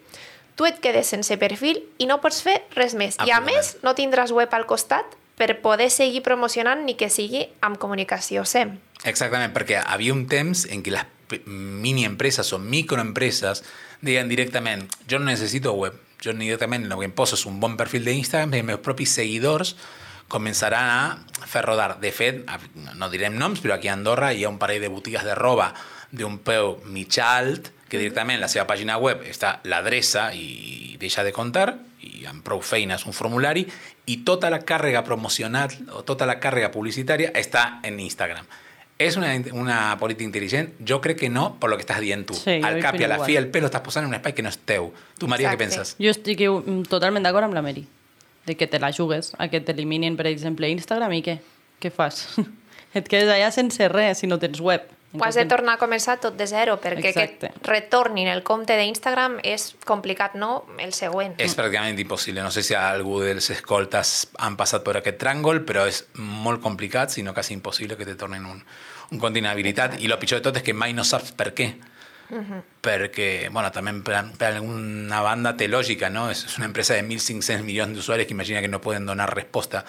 tu 0.56 0.64
et 0.64 0.78
quedes 0.80 1.06
sense 1.06 1.36
perfil 1.36 1.82
i 1.98 2.06
no 2.06 2.20
pots 2.22 2.40
fer 2.40 2.62
res 2.74 2.94
més. 2.94 3.18
I 3.26 3.30
a 3.30 3.40
més, 3.44 3.76
no 3.82 3.92
tindràs 3.92 4.32
web 4.32 4.48
al 4.54 4.64
costat 4.64 5.04
per 5.36 5.60
poder 5.62 5.88
seguir 5.90 6.22
promocionant 6.22 6.84
ni 6.84 6.94
que 6.94 7.08
sigui 7.10 7.46
amb 7.60 7.78
comunicació 7.80 8.44
SEM. 8.44 8.76
Exactament, 9.04 9.52
perquè 9.54 9.80
havia 9.82 10.12
un 10.14 10.26
temps 10.30 10.66
en 10.70 10.82
què 10.84 10.92
les 10.94 11.06
pe- 11.28 11.40
mini 11.46 12.04
empreses 12.04 12.52
o 12.52 12.58
microempreses 12.62 13.64
deien 14.00 14.28
directament, 14.28 14.86
jo 15.08 15.18
no 15.18 15.26
necessito 15.30 15.72
web, 15.72 15.96
jo 16.22 16.32
directament 16.34 16.84
el 16.86 16.98
que 16.98 17.08
em 17.08 17.12
poso 17.16 17.34
és 17.34 17.46
un 17.46 17.58
bon 17.60 17.76
perfil 17.76 18.04
d'Instagram 18.04 18.52
i 18.54 18.60
els 18.60 18.66
meus 18.68 18.80
propis 18.84 19.10
seguidors 19.10 19.74
començaran 20.28 20.86
a 20.88 21.46
fer 21.46 21.64
rodar. 21.64 21.98
De 22.00 22.12
fet, 22.14 22.44
no 22.96 23.08
direm 23.10 23.34
noms, 23.36 23.60
però 23.60 23.74
aquí 23.74 23.88
a 23.90 23.96
Andorra 23.96 24.32
hi 24.32 24.44
ha 24.44 24.48
un 24.52 24.58
parell 24.58 24.80
de 24.80 24.88
botigues 24.88 25.24
de 25.26 25.34
roba 25.34 25.72
d'un 26.12 26.38
peu 26.38 26.78
mig 26.86 27.18
alt 27.20 27.72
que 27.88 27.98
directament 27.98 28.40
la 28.40 28.48
seva 28.48 28.64
pàgina 28.68 28.96
web 29.00 29.20
està 29.28 29.58
l'adreça 29.68 30.30
i 30.32 30.96
deixa 31.00 31.24
de 31.24 31.32
comptar 31.36 31.74
i 32.02 32.26
amb 32.28 32.42
prou 32.44 32.60
feines 32.64 33.06
un 33.06 33.14
formulari 33.16 33.64
i 34.10 34.18
tota 34.26 34.50
la 34.50 34.60
càrrega 34.66 35.04
promocional 35.06 35.72
o 35.94 36.02
tota 36.06 36.26
la 36.28 36.38
càrrega 36.42 36.72
publicitària 36.74 37.32
està 37.38 37.80
en 37.86 38.00
Instagram. 38.02 38.46
És 39.02 39.16
una, 39.18 39.32
una 39.58 39.76
política 39.98 40.28
intel·ligent? 40.28 40.74
Jo 40.86 41.00
crec 41.02 41.22
que 41.24 41.30
no, 41.32 41.56
per 41.58 41.70
lo 41.72 41.78
que 41.78 41.82
estàs 41.86 41.98
dient 42.04 42.22
tu. 42.28 42.36
Sí, 42.38 42.58
Al 42.62 42.78
cap 42.82 42.98
i 43.00 43.06
a 43.06 43.10
la 43.10 43.18
fi, 43.24 43.34
el 43.40 43.48
pelo 43.50 43.66
estàs 43.70 43.82
posant 43.82 44.06
en 44.06 44.12
un 44.12 44.18
espai 44.18 44.34
que 44.36 44.44
no 44.44 44.52
és 44.52 44.58
teu. 44.68 44.92
Tu, 45.18 45.26
Maria, 45.30 45.50
què 45.50 45.56
Exacte. 45.56 45.64
penses? 45.64 45.94
Jo 45.98 46.12
estic 46.14 46.44
mm, 46.46 46.84
totalment 46.92 47.24
d'acord 47.26 47.48
amb 47.48 47.56
la 47.56 47.64
Mary. 47.64 47.86
De 48.46 48.54
que 48.58 48.66
te 48.66 48.78
la 48.82 48.92
jugues, 48.94 49.32
a 49.38 49.48
que 49.50 49.60
t'eliminin, 49.62 50.16
per 50.18 50.26
exemple, 50.30 50.70
Instagram 50.70 51.14
i 51.18 51.22
què? 51.26 51.38
Què 51.82 51.90
fas? 51.94 52.26
Et 52.98 53.08
quedes 53.08 53.30
allà 53.32 53.50
sense 53.54 53.88
res 53.90 54.22
si 54.22 54.30
no 54.30 54.38
tens 54.42 54.60
web. 54.60 54.86
Ho 55.12 55.24
has 55.26 55.36
de 55.36 55.44
tornar 55.44 55.74
a 55.76 55.80
començar 55.80 56.16
tot 56.22 56.38
de 56.38 56.46
zero, 56.48 56.78
perquè 56.80 57.10
Exacte. 57.10 57.50
que 57.50 57.58
et 57.60 57.68
retornin 57.68 58.30
el 58.32 58.40
compte 58.42 58.76
d'Instagram 58.78 59.38
és 59.44 59.74
complicat, 59.84 60.38
no? 60.40 60.64
El 60.80 60.94
següent. 60.96 61.34
És 61.36 61.52
pràcticament 61.58 62.00
impossible. 62.00 62.40
No 62.40 62.50
sé 62.50 62.62
si 62.64 62.74
algú 62.78 63.20
dels 63.20 63.50
escoltes 63.52 64.30
han 64.40 64.56
passat 64.56 64.84
per 64.86 64.96
aquest 65.02 65.20
tràngol, 65.20 65.66
però 65.68 65.84
és 65.90 66.06
molt 66.16 66.62
complicat, 66.64 67.12
si 67.12 67.22
no 67.22 67.34
quasi 67.36 67.52
impossible 67.52 67.98
que 68.00 68.08
te 68.08 68.16
tornin 68.16 68.46
un, 68.48 68.64
un 69.10 69.20
compte 69.20 69.42
inhabilitat. 69.42 69.98
I 70.00 70.08
el 70.08 70.18
pitjor 70.18 70.40
de 70.40 70.48
tot 70.48 70.62
és 70.62 70.64
que 70.64 70.72
mai 70.72 70.96
no 70.96 71.04
saps 71.04 71.36
per 71.36 71.52
què. 71.52 71.74
Perquè, 72.80 73.50
bueno, 73.52 73.68
també 73.74 73.92
per, 74.00 74.22
per 74.40 74.54
alguna 74.54 75.20
banda 75.20 75.52
té 75.58 75.68
lògica, 75.68 76.08
no? 76.08 76.30
És 76.32 76.46
és 76.46 76.56
una 76.56 76.70
empresa 76.70 76.96
de 76.96 77.04
1.500 77.04 77.60
milions 77.66 77.92
d'usuaris 77.96 78.26
que 78.26 78.32
imagina 78.32 78.62
que 78.64 78.72
no 78.72 78.80
poden 78.80 79.04
donar 79.04 79.28
resposta. 79.34 79.84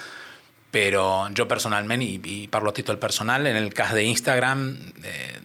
Però 0.74 1.28
jo 1.38 1.46
personalment, 1.46 2.02
i, 2.02 2.16
i 2.18 2.38
parlo 2.50 2.72
a 2.72 2.74
títol 2.74 2.98
personal, 2.98 3.46
en 3.46 3.60
el 3.60 3.70
cas 3.78 3.94
d'Instagram, 3.94 4.66
eh, 5.06 5.40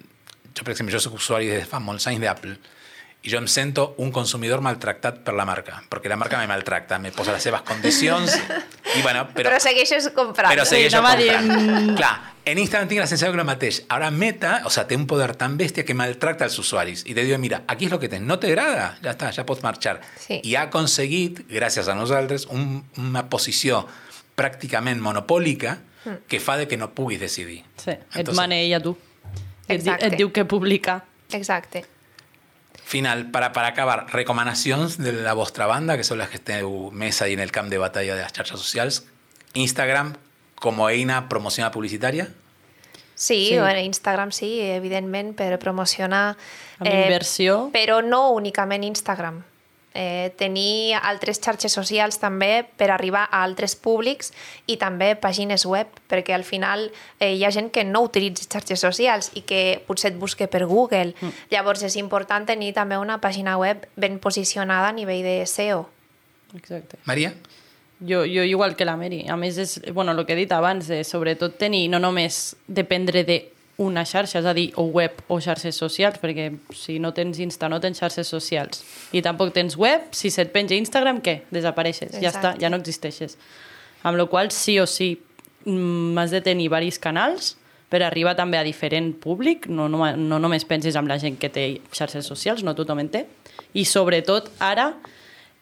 jo, 0.55 0.65
per 0.65 0.73
exemple, 0.73 0.95
jo 0.95 1.03
soc 1.05 1.19
usuari 1.21 1.51
de 1.53 1.65
fa 1.69 1.83
molts 1.85 2.09
anys 2.09 2.23
d'Apple, 2.25 2.57
i 3.27 3.33
jo 3.33 3.37
em 3.43 3.49
sento 3.51 3.91
un 4.01 4.13
consumidor 4.15 4.63
maltractat 4.65 5.19
per 5.27 5.35
la 5.37 5.45
marca, 5.45 5.83
perquè 5.91 6.09
la 6.09 6.17
marca 6.17 6.39
me 6.39 6.47
maltracta, 6.49 7.01
me 7.03 7.11
posa 7.13 7.35
les 7.35 7.43
seves 7.45 7.61
condicions, 7.67 8.33
i 8.95 9.03
bueno, 9.05 9.27
Però, 9.35 9.51
però, 9.51 9.61
segueixes 9.61 10.09
comprant. 10.17 10.49
però 10.55 10.65
segueixo 10.65 11.03
a 11.05 11.15
dir, 11.19 11.33
comprant. 11.35 11.93
Clar, 11.99 12.13
en 12.49 12.63
Instagram 12.63 12.89
tinc 12.89 13.03
la 13.03 13.09
sensació 13.11 13.35
que 13.35 13.43
el 13.43 13.45
mateix. 13.45 13.83
Ara 13.93 14.09
Meta, 14.15 14.63
o 14.65 14.71
sea, 14.73 14.87
té 14.89 14.97
un 14.97 15.05
poder 15.11 15.35
tan 15.37 15.59
bèstia 15.61 15.85
que 15.85 15.93
maltracta 15.99 16.47
als 16.49 16.57
usuaris 16.63 17.03
i 17.05 17.13
te 17.13 17.27
diu, 17.27 17.37
mira, 17.43 17.65
aquí 17.69 17.91
és 17.91 17.93
el 17.93 18.01
que 18.01 18.09
tens, 18.09 18.25
no 18.25 18.39
t'agrada, 18.41 18.95
ja 19.05 19.13
està, 19.13 19.29
ja 19.35 19.45
pots 19.45 19.67
marxar. 19.67 19.99
Sí. 20.25 20.41
I 20.41 20.55
ha 20.57 20.69
aconseguit, 20.71 21.43
gràcies 21.53 21.91
a 21.91 21.99
nosaltres, 21.99 22.47
un, 22.55 22.79
una 23.03 23.27
posició 23.29 23.83
pràcticament 24.39 25.03
monopòlica 25.03 25.79
que 26.31 26.39
fa 26.41 26.55
de 26.57 26.69
que 26.71 26.79
no 26.81 26.93
puguis 26.95 27.19
decidir. 27.21 27.65
Sí, 27.77 27.91
et 27.91 28.01
Entonces- 28.23 28.37
mana 28.39 28.57
ella 28.57 28.79
tu. 28.81 28.95
Et, 29.69 29.83
di, 29.83 29.91
Exacte. 29.91 30.07
et 30.07 30.17
diu 30.17 30.31
que 30.33 30.45
publica. 30.49 31.03
Exacte. 31.33 31.85
Final, 32.85 33.31
para, 33.31 33.53
para 33.53 33.69
acabar, 33.69 34.07
recomanacions 34.15 34.97
de 34.97 35.13
la 35.13 35.35
vostra 35.35 35.67
banda, 35.67 35.99
que 35.99 36.05
són 36.09 36.17
les 36.23 36.31
que 36.33 36.39
esteu 36.41 36.89
més 36.97 37.21
ahí 37.21 37.35
en 37.37 37.43
el 37.45 37.51
camp 37.53 37.69
de 37.69 37.77
batalla 37.77 38.15
de 38.17 38.23
les 38.23 38.33
xarxes 38.33 38.57
socials. 38.63 39.03
Instagram 39.53 40.15
com 40.57 40.81
a 40.87 40.93
eina 40.95 41.27
promociona 41.29 41.69
publicitària. 41.71 42.31
Sí, 43.15 43.49
Sí. 43.51 43.59
Bueno, 43.59 43.81
Instagram 43.81 44.31
sí, 44.33 44.61
evidentment, 44.63 45.35
per 45.37 45.59
promocionar... 45.59 46.37
Amb 46.79 46.89
inversió. 46.89 47.69
Però 47.75 48.01
no 48.01 48.31
únicament 48.31 48.85
Instagram. 48.87 49.43
Eh, 49.99 50.31
tenir 50.39 50.95
altres 50.95 51.41
xarxes 51.43 51.75
socials 51.75 52.21
també 52.23 52.63
per 52.79 52.87
arribar 52.95 53.25
a 53.27 53.41
altres 53.43 53.75
públics 53.75 54.31
i 54.71 54.77
també 54.79 55.09
pàgines 55.19 55.65
web, 55.67 55.91
perquè 56.07 56.37
al 56.37 56.45
final 56.47 56.85
eh, 57.19 57.33
hi 57.35 57.43
ha 57.43 57.51
gent 57.51 57.73
que 57.75 57.83
no 57.83 58.05
utilitza 58.07 58.47
xarxes 58.47 58.79
socials 58.87 59.33
i 59.35 59.43
que 59.43 59.83
potser 59.89 60.13
et 60.13 60.21
busque 60.21 60.47
per 60.47 60.69
Google. 60.71 61.17
Mm. 61.19 61.35
Llavors 61.51 61.83
és 61.83 61.99
important 61.99 62.47
tenir 62.47 62.71
també 62.79 62.95
una 62.95 63.19
pàgina 63.19 63.57
web 63.59 63.89
ben 63.97 64.21
posicionada 64.23 64.93
a 64.93 64.95
nivell 64.95 65.27
de 65.27 65.41
SEO. 65.51 65.89
Exacte. 66.55 67.03
Maria? 67.05 67.35
Jo, 67.99 68.23
jo 68.23 68.47
igual 68.47 68.77
que 68.77 68.87
la 68.87 68.97
Mary. 68.97 69.25
A 69.27 69.35
més, 69.35 69.59
és, 69.59 69.81
bueno, 69.93 70.15
el 70.15 70.25
que 70.25 70.37
he 70.37 70.39
dit 70.45 70.53
abans, 70.55 70.87
de 70.87 71.03
sobretot 71.03 71.59
tenir, 71.59 71.89
no 71.91 71.99
només 71.99 72.55
dependre 72.69 73.25
de 73.27 73.41
una 73.79 74.03
xarxa, 74.03 74.41
és 74.41 74.47
a 74.47 74.55
dir, 74.57 74.73
o 74.77 74.89
web 74.91 75.21
o 75.31 75.39
xarxes 75.43 75.77
socials, 75.79 76.19
perquè 76.19 76.49
si 76.75 76.99
no 76.99 77.13
tens 77.15 77.39
Insta 77.39 77.69
no 77.71 77.79
tens 77.79 78.01
xarxes 78.03 78.27
socials 78.27 78.83
i 79.15 79.23
tampoc 79.23 79.53
tens 79.55 79.77
web, 79.79 80.09
si 80.11 80.33
se't 80.35 80.51
penja 80.55 80.75
Instagram, 80.75 81.21
què? 81.23 81.45
Desapareixes, 81.55 82.17
ja 82.19 82.33
està, 82.33 82.53
Exacte. 82.57 82.65
ja 82.65 82.73
no 82.73 82.81
existeixes. 82.83 83.39
Amb 84.03 84.19
la 84.19 84.27
qual 84.31 84.51
sí 84.55 84.81
o 84.83 84.87
sí 84.91 85.13
mm, 85.65 86.19
has 86.19 86.35
de 86.35 86.43
tenir 86.43 86.67
diversos 86.67 86.99
canals 87.03 87.55
per 87.89 88.03
arribar 88.03 88.35
també 88.37 88.59
a 88.59 88.65
diferent 88.67 89.15
públic, 89.23 89.69
no, 89.71 89.87
no, 89.89 90.03
no 90.17 90.41
només 90.43 90.67
pensis 90.69 90.99
amb 90.99 91.09
la 91.09 91.21
gent 91.23 91.39
que 91.39 91.49
té 91.49 91.69
xarxes 91.95 92.27
socials, 92.27 92.67
no 92.67 92.75
tothom 92.77 92.99
en 93.05 93.13
té, 93.15 93.25
i 93.79 93.87
sobretot 93.87 94.51
ara 94.59 94.91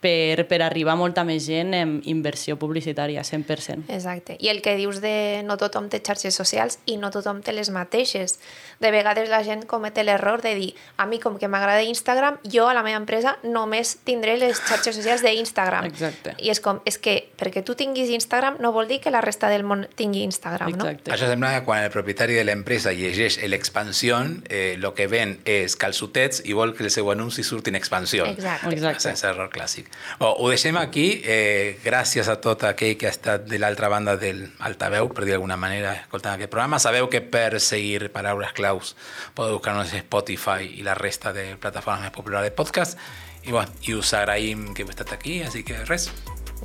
per, 0.06 0.46
per 0.46 0.60
arribar 0.62 0.94
a 0.94 1.00
molta 1.00 1.24
més 1.26 1.46
gent 1.48 1.74
en 1.74 1.96
inversió 2.06 2.54
publicitària, 2.60 3.24
100%. 3.26 3.88
Exacte. 3.90 4.36
I 4.38 4.52
el 4.52 4.62
que 4.62 4.76
dius 4.78 5.00
de 5.02 5.42
no 5.46 5.56
tothom 5.58 5.88
té 5.90 5.98
xarxes 6.06 6.36
socials 6.38 6.78
i 6.86 6.94
no 7.00 7.10
tothom 7.10 7.42
té 7.42 7.54
les 7.56 7.72
mateixes. 7.74 8.38
De 8.78 8.92
vegades 8.94 9.30
la 9.32 9.42
gent 9.42 9.64
comet 9.66 9.96
l'error 10.04 10.42
de 10.44 10.52
dir 10.54 10.72
a 11.00 11.06
mi 11.08 11.18
com 11.18 11.38
que 11.40 11.48
m'agrada 11.48 11.82
Instagram, 11.82 12.36
jo 12.44 12.68
a 12.68 12.74
la 12.76 12.84
meva 12.86 13.00
empresa 13.00 13.36
només 13.42 13.96
tindré 14.06 14.36
les 14.38 14.60
xarxes 14.60 14.94
socials 14.98 15.24
d'Instagram. 15.24 15.88
Exacte. 15.88 16.36
I 16.38 16.52
és 16.52 16.60
com, 16.62 16.82
és 16.86 17.00
que 17.02 17.16
perquè 17.40 17.64
tu 17.66 17.74
tinguis 17.74 18.12
Instagram 18.12 18.60
no 18.62 18.70
vol 18.76 18.86
dir 18.86 19.00
que 19.00 19.10
la 19.10 19.24
resta 19.24 19.50
del 19.50 19.64
món 19.66 19.86
tingui 19.96 20.22
Instagram, 20.28 20.74
Exacte. 20.76 21.14
Això 21.16 21.30
sembla 21.30 21.54
que 21.56 21.64
quan 21.66 21.82
el 21.82 21.90
propietari 21.90 22.36
de 22.36 22.44
l'empresa 22.44 22.92
llegeix 22.94 23.40
l'expansió, 23.48 24.20
eh, 24.48 24.76
lo 24.78 24.92
que 24.94 25.08
ven 25.10 25.38
és 25.48 25.74
calçotets 25.80 26.44
i 26.44 26.54
vol 26.54 26.76
que 26.76 26.84
el 26.84 26.92
seu 26.92 27.10
anunci 27.10 27.42
surti 27.42 27.72
en 27.72 27.80
expansió. 27.80 28.26
no? 28.26 28.32
Exacte. 28.36 28.74
Exacte. 28.76 29.08
Sense 29.08 29.26
error 29.26 29.50
clàssic. 29.50 29.90
Bon, 30.18 30.32
ho 30.38 30.48
deixem 30.48 30.76
aquí. 30.80 31.20
Eh, 31.24 31.78
gràcies 31.84 32.28
a 32.32 32.38
tot 32.40 32.64
aquell 32.68 32.96
que 32.96 33.08
ha 33.08 33.14
estat 33.14 33.46
de 33.50 33.60
l'altra 33.60 33.90
banda 33.92 34.16
del 34.16 34.44
altaveu, 34.66 35.10
per 35.12 35.24
dir 35.24 35.34
d'alguna 35.34 35.58
manera, 35.60 35.94
escoltant 36.02 36.36
aquest 36.36 36.52
programa. 36.52 36.80
Sabeu 36.82 37.10
que 37.12 37.20
per 37.20 37.60
seguir 37.60 38.10
paraules 38.14 38.52
claus 38.56 38.94
podeu 39.34 39.58
buscar-nos 39.58 39.92
a 39.92 40.04
Spotify 40.04 40.70
i 40.78 40.86
la 40.86 40.96
resta 40.98 41.32
de 41.36 41.52
plataformes 41.60 42.08
més 42.08 42.16
populars 42.16 42.48
de 42.48 42.54
podcast. 42.54 42.98
I, 43.46 43.52
bueno, 43.52 43.70
i 43.86 43.94
us 43.94 44.14
agraïm 44.18 44.72
que 44.74 44.82
heu 44.82 44.90
estat 44.90 45.12
aquí, 45.14 45.40
així 45.46 45.62
que 45.66 45.84
res. 45.86 46.10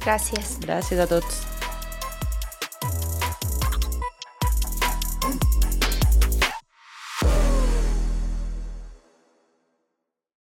Gràcies. 0.02 0.58
Gràcies 0.64 1.04
a 1.04 1.10
tots. 1.10 1.61